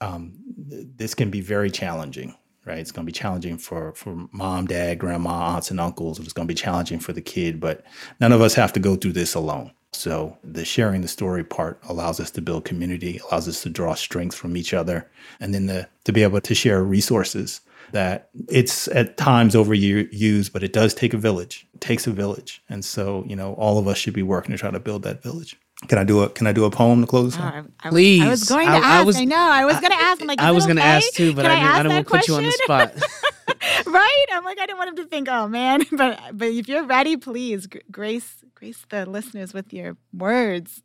um, 0.02 0.34
this 0.58 1.14
can 1.14 1.30
be 1.30 1.42
very 1.42 1.70
challenging 1.70 2.36
right? 2.66 2.78
It's 2.78 2.92
going 2.92 3.06
to 3.06 3.12
be 3.12 3.18
challenging 3.18 3.58
for 3.58 3.94
for 3.94 4.28
mom, 4.32 4.68
dad, 4.68 5.00
grandma, 5.00 5.56
aunts, 5.56 5.72
and 5.72 5.80
uncles. 5.80 6.20
It's 6.20 6.34
going 6.34 6.48
to 6.48 6.54
be 6.54 6.60
challenging 6.60 7.00
for 7.00 7.14
the 7.14 7.22
kid, 7.22 7.60
but 7.60 7.86
none 8.20 8.32
of 8.32 8.42
us 8.42 8.54
have 8.56 8.74
to 8.74 8.80
go 8.80 8.96
through 8.96 9.14
this 9.14 9.36
alone. 9.36 9.72
So 9.92 10.38
the 10.44 10.66
sharing 10.66 11.02
the 11.02 11.08
story 11.08 11.44
part 11.44 11.80
allows 11.90 12.20
us 12.20 12.30
to 12.32 12.42
build 12.42 12.66
community, 12.66 13.20
allows 13.30 13.48
us 13.48 13.64
to 13.64 13.70
draw 13.70 13.96
strength 13.96 14.36
from 14.36 14.56
each 14.56 14.74
other, 14.74 15.10
and 15.40 15.54
then 15.54 15.66
the, 15.66 15.90
to 16.04 16.12
be 16.12 16.22
able 16.24 16.42
to 16.42 16.56
share 16.56 16.84
resources 16.84 17.62
that 17.92 18.30
it's 18.48 18.88
at 18.90 19.18
times 19.18 19.56
overused, 19.56 20.54
but 20.54 20.64
it 20.64 20.74
does 20.74 20.94
take 20.94 21.14
a 21.14 21.18
village. 21.18 21.68
It 21.74 21.82
takes 21.82 22.06
a 22.06 22.12
village, 22.12 22.62
and 22.70 22.86
so 22.86 23.24
you 23.28 23.36
know 23.36 23.54
all 23.54 23.80
of 23.80 23.88
us 23.88 23.98
should 23.98 24.14
be 24.14 24.24
working 24.24 24.52
to 24.52 24.58
try 24.58 24.72
to 24.72 24.80
build 24.80 25.04
that 25.04 25.24
village. 25.24 25.58
Can 25.88 25.98
I 25.98 26.04
do 26.04 26.22
a 26.22 26.30
Can 26.30 26.46
I 26.46 26.52
do 26.52 26.66
a 26.66 26.70
poem 26.70 27.02
to 27.02 27.08
close? 27.08 27.38
Oh, 27.38 27.42
I, 27.42 27.64
I, 27.80 27.90
Please. 27.90 28.22
I 28.22 28.30
was 28.30 28.44
going 28.44 28.68
to 28.68 28.74
I, 28.74 28.78
ask. 28.78 28.86
I, 28.86 29.04
was, 29.04 29.18
I 29.18 29.24
know. 29.24 29.38
I 29.38 29.66
was 29.66 29.80
going 29.80 29.92
to 29.92 29.98
ask. 29.98 30.22
I'm 30.22 30.28
like, 30.28 30.40
I 30.40 30.52
was 30.52 30.66
going 30.66 30.76
to 30.76 30.82
okay? 30.82 30.98
ask 30.98 31.14
too, 31.14 31.34
but 31.34 31.46
I, 31.46 31.80
I, 31.80 31.84
don't 31.84 31.94
want 31.94 32.08
to 32.08 32.12
put 32.12 32.28
you 32.28 32.36
on 32.36 32.44
the 32.44 32.52
spot. 32.52 32.94
right? 33.88 34.26
I'm 34.34 34.44
like, 34.44 34.60
I 34.60 34.66
didn't 34.66 34.78
want 34.78 34.90
him 34.90 34.96
to 34.98 35.06
think, 35.06 35.28
oh 35.30 35.48
man. 35.48 35.86
But 35.92 36.20
but 36.34 36.50
if 36.50 36.68
you're 36.68 36.86
ready, 36.86 37.18
please 37.18 37.68
grace 37.92 38.44
grace 38.56 38.86
the 38.90 39.06
listeners 39.06 39.54
with 39.54 39.74
your 39.74 39.98
words. 40.14 40.84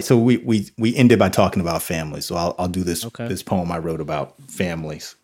So 0.00 0.16
we 0.16 0.36
we 0.38 0.70
we 0.76 0.94
ended 0.94 1.18
by 1.18 1.30
talking 1.30 1.60
about 1.60 1.82
families. 1.82 2.26
So 2.26 2.36
I'll 2.36 2.54
I'll 2.58 2.68
do 2.68 2.84
this 2.84 3.04
okay. 3.06 3.28
this 3.28 3.42
poem 3.42 3.72
I 3.72 3.78
wrote 3.78 4.00
about 4.00 4.40
families. 4.48 5.16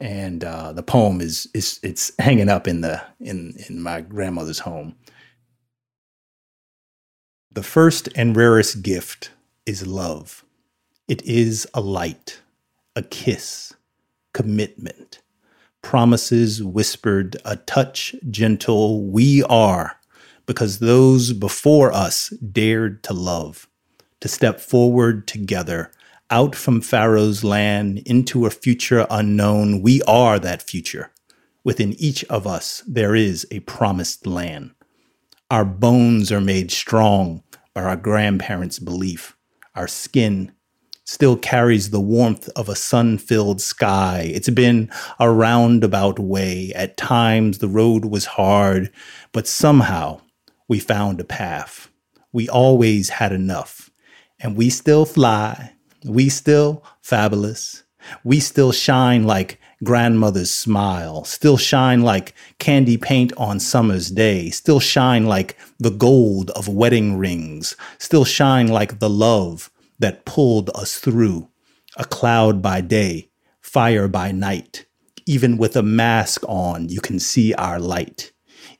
and 0.00 0.44
uh, 0.44 0.72
the 0.72 0.82
poem 0.82 1.20
is 1.20 1.48
is 1.54 1.80
it's 1.82 2.12
hanging 2.18 2.48
up 2.48 2.68
in 2.68 2.82
the 2.82 3.02
in 3.20 3.54
in 3.68 3.82
my 3.82 4.00
grandmother's 4.00 4.58
home. 4.58 4.94
The 7.54 7.62
first 7.62 8.08
and 8.16 8.36
rarest 8.36 8.82
gift 8.82 9.30
is 9.64 9.86
love. 9.86 10.44
It 11.06 11.22
is 11.24 11.68
a 11.72 11.80
light, 11.80 12.40
a 12.96 13.02
kiss, 13.04 13.72
commitment, 14.32 15.20
promises 15.80 16.64
whispered, 16.64 17.36
a 17.44 17.54
touch 17.54 18.16
gentle. 18.28 19.04
We 19.04 19.44
are 19.44 20.00
because 20.46 20.80
those 20.80 21.32
before 21.32 21.92
us 21.92 22.30
dared 22.30 23.04
to 23.04 23.14
love, 23.14 23.68
to 24.18 24.26
step 24.26 24.58
forward 24.58 25.28
together 25.28 25.92
out 26.30 26.56
from 26.56 26.80
Pharaoh's 26.80 27.44
land 27.44 27.98
into 27.98 28.46
a 28.46 28.50
future 28.50 29.06
unknown. 29.08 29.80
We 29.80 30.02
are 30.08 30.40
that 30.40 30.60
future. 30.60 31.12
Within 31.62 31.92
each 32.00 32.24
of 32.24 32.48
us, 32.48 32.82
there 32.84 33.14
is 33.14 33.46
a 33.52 33.60
promised 33.60 34.26
land. 34.26 34.73
Our 35.54 35.64
bones 35.64 36.32
are 36.32 36.40
made 36.40 36.72
strong 36.72 37.44
by 37.74 37.84
our 37.84 37.94
grandparents' 37.94 38.80
belief. 38.80 39.36
Our 39.76 39.86
skin 39.86 40.50
still 41.04 41.36
carries 41.36 41.90
the 41.90 42.00
warmth 42.00 42.48
of 42.56 42.68
a 42.68 42.74
sun 42.74 43.18
filled 43.18 43.60
sky. 43.60 44.32
It's 44.34 44.50
been 44.50 44.90
a 45.20 45.30
roundabout 45.30 46.18
way. 46.18 46.72
At 46.74 46.96
times, 46.96 47.58
the 47.58 47.68
road 47.68 48.06
was 48.06 48.24
hard, 48.24 48.90
but 49.30 49.46
somehow 49.46 50.22
we 50.66 50.80
found 50.80 51.20
a 51.20 51.24
path. 51.24 51.88
We 52.32 52.48
always 52.48 53.10
had 53.10 53.30
enough, 53.30 53.90
and 54.40 54.56
we 54.56 54.70
still 54.70 55.06
fly 55.06 55.74
we 56.04 56.28
still 56.30 56.84
fabulous. 57.00 57.84
We 58.22 58.40
still 58.40 58.72
shine 58.72 59.22
like 59.24 59.60
grandmother's 59.82 60.52
smile, 60.52 61.24
still 61.24 61.56
shine 61.56 62.02
like 62.02 62.34
candy 62.58 62.96
paint 62.96 63.32
on 63.36 63.58
summer's 63.58 64.10
day, 64.10 64.50
still 64.50 64.80
shine 64.80 65.26
like 65.26 65.56
the 65.78 65.90
gold 65.90 66.50
of 66.50 66.68
wedding 66.68 67.18
rings, 67.18 67.76
still 67.98 68.24
shine 68.24 68.68
like 68.68 68.98
the 68.98 69.10
love 69.10 69.70
that 69.98 70.24
pulled 70.24 70.70
us 70.74 70.98
through. 70.98 71.48
A 71.96 72.04
cloud 72.04 72.60
by 72.60 72.80
day, 72.80 73.30
fire 73.60 74.08
by 74.08 74.32
night. 74.32 74.86
Even 75.26 75.56
with 75.56 75.76
a 75.76 75.82
mask 75.82 76.42
on, 76.48 76.88
you 76.88 77.00
can 77.00 77.18
see 77.18 77.54
our 77.54 77.78
light. 77.78 78.32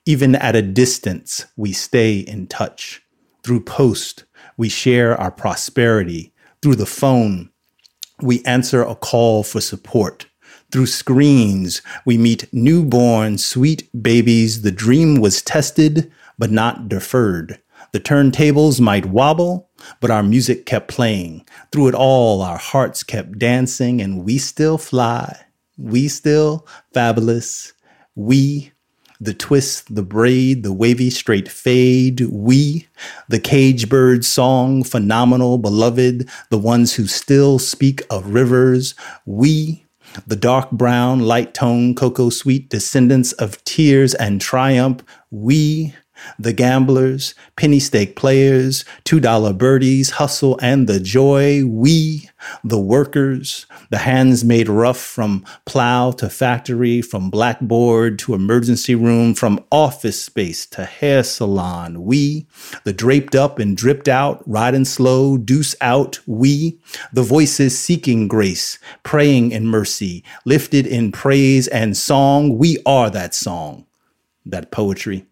Even 0.05 0.35
at 0.35 0.57
a 0.57 0.63
distance, 0.63 1.47
we 1.57 1.73
stay 1.73 2.19
in 2.19 2.47
touch. 2.47 3.03
Through 3.43 3.65
post, 3.65 4.25
we 4.57 4.69
share 4.69 5.19
our 5.19 5.31
prosperity 5.31 6.35
through 6.65 6.77
the 6.77 6.87
phone, 6.87 7.51
we 8.23 8.43
answer 8.47 8.83
a 8.83 8.95
call 8.95 9.43
for 9.43 9.61
support. 9.61 10.25
Through 10.75 10.87
screens, 10.87 11.83
we 12.05 12.19
meet 12.19 12.53
newborn, 12.53 13.39
sweet 13.39 13.89
babies. 14.03 14.63
The 14.63 14.73
dream 14.73 15.21
was 15.21 15.41
tested, 15.41 16.11
but 16.37 16.51
not 16.51 16.89
deferred. 16.89 17.61
The 17.93 18.01
turntables 18.01 18.81
might 18.81 19.07
wobble, 19.07 19.71
but 20.01 20.11
our 20.11 20.25
music 20.25 20.67
kept 20.67 20.89
playing. 20.89 21.47
Through 21.71 21.91
it 21.91 21.95
all, 21.95 22.43
our 22.43 22.59
hearts 22.59 23.05
kept 23.05 23.39
dancing, 23.39 24.03
and 24.03 24.25
we 24.25 24.37
still 24.37 24.77
fly. 24.77 25.47
We 25.79 26.09
still 26.09 26.67
fabulous. 26.93 27.73
We 28.17 28.73
the 29.21 29.33
twist, 29.33 29.95
the 29.95 30.03
braid, 30.03 30.65
the 30.65 30.73
wavy 30.73 31.09
straight 31.09 31.49
fade, 31.49 32.21
we, 32.33 32.89
the 33.29 33.39
cage 33.39 33.89
bird 33.89 34.25
song, 34.25 34.83
phenomenal, 34.83 35.57
beloved, 35.57 36.29
the 36.51 36.59
ones 36.59 36.95
who 36.95 37.07
still 37.07 37.61
speak 37.61 38.03
of 38.11 38.35
rivers, 38.35 38.97
we, 39.25 39.84
the 40.27 40.37
dark 40.37 40.71
brown, 40.71 41.21
light 41.21 41.55
tone, 41.55 41.95
cocoa 41.95 42.31
sweet 42.31 42.69
descendants 42.71 43.33
of 43.33 43.63
tears 43.65 44.15
and 44.15 44.41
triumph, 44.41 45.03
we, 45.31 45.95
the 46.39 46.53
gamblers, 46.53 47.35
penny 47.57 47.81
stake 47.81 48.17
players, 48.17 48.85
$2 49.05 49.57
birdies, 49.59 50.11
hustle 50.11 50.59
and 50.63 50.87
the 50.87 51.01
joy, 51.01 51.65
we, 51.65 52.29
the 52.63 52.79
workers, 52.79 53.67
the 53.91 53.99
hands 53.99 54.45
made 54.45 54.69
rough 54.69 54.99
from 54.99 55.45
plow 55.65 56.11
to 56.13 56.29
factory, 56.29 57.03
from 57.03 57.31
blackboard 57.31 58.19
to 58.19 58.35
emergency 58.35 58.95
room, 58.95 59.35
from 59.35 59.65
office 59.71 60.23
space 60.23 60.67
to 60.67 60.85
hair 60.85 61.23
salon, 61.23 62.03
we, 62.05 62.47
the 62.85 62.93
draped 62.93 63.35
up 63.35 63.59
and 63.59 63.77
dripped 63.77 64.09
out, 64.09 64.43
riding 64.47 64.85
slow, 64.85 65.37
deuce 65.37 65.75
out, 65.81 66.19
we, 66.27 66.79
the 67.13 67.23
voices 67.23 67.79
seeking 67.79 68.29
grace, 68.29 68.79
praying 69.03 69.53
in 69.53 69.67
mercy, 69.67 70.25
lifted 70.45 70.87
in 70.87 71.13
praise 71.13 71.69
and 71.69 71.97
song, 71.97 72.59
we 72.59 72.79
are 72.87 73.11
that 73.11 73.35
song, 73.35 73.87
that 74.45 74.71
poetry 74.71 75.27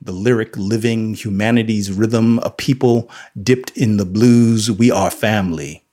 the 0.00 0.12
lyric 0.12 0.56
living 0.56 1.14
humanity's 1.14 1.90
rhythm, 1.92 2.38
a 2.40 2.50
people 2.50 3.10
dipped 3.40 3.70
in 3.76 3.96
the 3.96 4.04
blues. 4.04 4.70
We 4.70 4.90
are 4.90 5.10
family. 5.10 5.84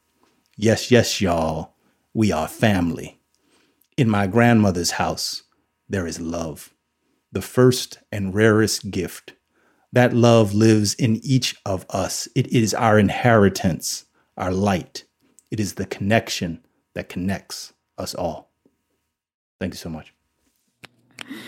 Yes, 0.57 0.91
yes, 0.91 1.21
y'all, 1.21 1.73
we 2.13 2.31
are 2.31 2.47
family. 2.47 3.19
In 3.97 4.09
my 4.09 4.27
grandmother's 4.27 4.91
house, 4.91 5.43
there 5.89 6.07
is 6.07 6.19
love, 6.19 6.73
the 7.31 7.41
first 7.41 7.99
and 8.11 8.33
rarest 8.33 8.91
gift. 8.91 9.33
That 9.91 10.13
love 10.13 10.53
lives 10.53 10.95
in 10.95 11.17
each 11.17 11.55
of 11.65 11.85
us. 11.89 12.27
It 12.35 12.47
is 12.47 12.73
our 12.73 12.97
inheritance, 12.97 14.05
our 14.37 14.51
light. 14.51 15.05
It 15.51 15.59
is 15.59 15.75
the 15.75 15.85
connection 15.85 16.65
that 16.95 17.09
connects 17.09 17.73
us 17.97 18.15
all. 18.15 18.51
Thank 19.59 19.73
you 19.73 19.77
so 19.77 19.89
much. 19.89 20.12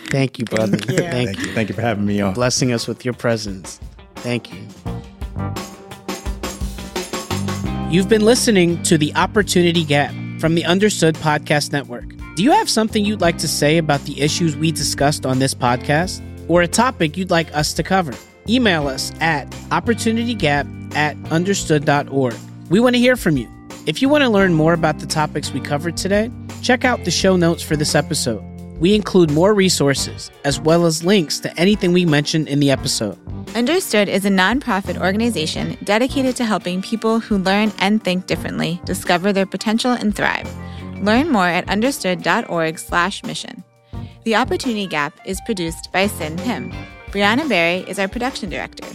Thank 0.10 0.40
you, 0.40 0.46
brother. 0.46 0.78
Thank 0.78 0.90
you. 0.90 0.98
Thank, 1.10 1.30
Thank 1.30 1.40
you. 1.40 1.54
Thank 1.54 1.70
you 1.70 1.76
for 1.76 1.82
having 1.82 2.06
me 2.06 2.22
on. 2.22 2.34
Blessing 2.34 2.72
us 2.72 2.88
with 2.88 3.04
your 3.06 3.14
presence. 3.14 3.80
Thank 4.16 4.52
you. 4.54 4.60
You've 7.90 8.10
been 8.10 8.26
listening 8.26 8.82
to 8.84 8.98
The 8.98 9.14
Opportunity 9.16 9.84
Gap 9.84 10.14
from 10.40 10.56
the 10.56 10.66
Understood 10.66 11.16
Podcast 11.16 11.72
Network. 11.72 12.06
Do 12.36 12.44
you 12.44 12.52
have 12.52 12.70
something 12.70 13.06
you'd 13.06 13.22
like 13.22 13.38
to 13.38 13.48
say 13.48 13.78
about 13.78 14.02
the 14.02 14.20
issues 14.20 14.58
we 14.58 14.72
discussed 14.72 15.26
on 15.26 15.40
this 15.40 15.54
podcast 15.54 16.22
or 16.50 16.62
a 16.62 16.68
topic 16.68 17.16
you'd 17.16 17.32
like 17.32 17.56
us 17.56 17.74
to 17.74 17.84
cover? 17.84 18.14
Email 18.50 18.88
us 18.88 19.14
at 19.22 19.50
opportunitygap 19.70 20.96
at 20.96 21.16
understood.org. 21.32 22.36
We 22.70 22.80
want 22.80 22.96
to 22.96 23.00
hear 23.00 23.16
from 23.16 23.38
you. 23.38 23.50
If 23.86 24.02
you 24.02 24.10
want 24.10 24.24
to 24.24 24.30
learn 24.30 24.54
more 24.54 24.74
about 24.74 25.00
the 25.00 25.06
topics 25.06 25.52
we 25.52 25.60
covered 25.60 25.96
today, 25.96 26.32
check 26.62 26.84
out 26.84 27.06
the 27.06 27.12
show 27.12 27.38
notes 27.38 27.64
for 27.64 27.76
this 27.76 27.96
episode. 27.96 28.44
We 28.80 28.94
include 28.94 29.32
more 29.32 29.54
resources 29.54 30.32
as 30.44 30.60
well 30.60 30.86
as 30.86 31.04
links 31.04 31.40
to 31.40 31.60
anything 31.60 31.94
we 31.94 32.06
mentioned 32.06 32.50
in 32.50 32.60
the 32.60 32.72
episode. 32.72 33.18
Understood 33.56 34.10
is 34.10 34.26
a 34.26 34.30
nonprofit 34.30 35.00
organization 35.00 35.78
dedicated 35.84 36.36
to 36.36 36.46
helping 36.46 36.82
people 36.82 37.22
who 37.22 37.38
learn 37.38 37.72
and 37.80 38.04
think 38.04 38.28
differently 38.28 38.82
discover 38.84 39.32
their 39.32 39.46
potential 39.46 39.92
and 39.92 40.14
thrive. 40.14 40.54
Learn 41.02 41.32
more 41.32 41.48
at 41.48 41.70
understood.org/mission. 41.70 43.64
The 44.26 44.36
Opportunity 44.36 44.88
Gap 44.88 45.14
is 45.26 45.40
produced 45.46 45.90
by 45.94 46.08
Cin 46.08 46.36
Pim. 46.38 46.74
Brianna 47.12 47.48
Berry 47.48 47.86
is 47.88 48.00
our 48.00 48.08
production 48.10 48.50
director. 48.50 48.88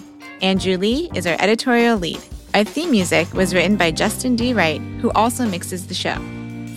Andrew 0.43 0.77
Lee 0.77 1.11
is 1.15 1.27
our 1.27 1.37
editorial 1.39 1.97
lead. 1.97 2.21
Our 2.53 2.65
theme 2.65 2.91
music 2.91 3.33
was 3.33 3.55
written 3.55 3.77
by 3.77 3.93
Justin 3.93 4.37
D. 4.37 4.53
Wright, 4.53 4.81
who 5.01 5.11
also 5.13 5.47
mixes 5.47 5.87
the 5.87 5.95
show. 5.95 6.19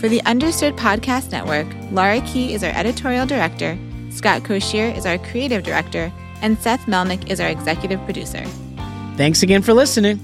For 0.04 0.10
the 0.10 0.22
Understood 0.26 0.76
Podcast 0.76 1.32
Network, 1.32 1.66
Laura 1.90 2.20
Key 2.28 2.54
is 2.54 2.62
our 2.62 2.72
editorial 2.72 3.26
director, 3.26 3.78
Scott 4.10 4.44
Cocchiere 4.44 4.94
is 4.98 5.06
our 5.06 5.18
creative 5.18 5.64
director, 5.64 6.12
and 6.42 6.60
Seth 6.60 6.82
Melnick 6.88 7.32
is 7.32 7.40
our 7.40 7.48
executive 7.48 8.04
producer. 8.04 8.44
Thanks 9.16 9.44
again 9.44 9.62
for 9.62 9.74
listening. 9.74 10.20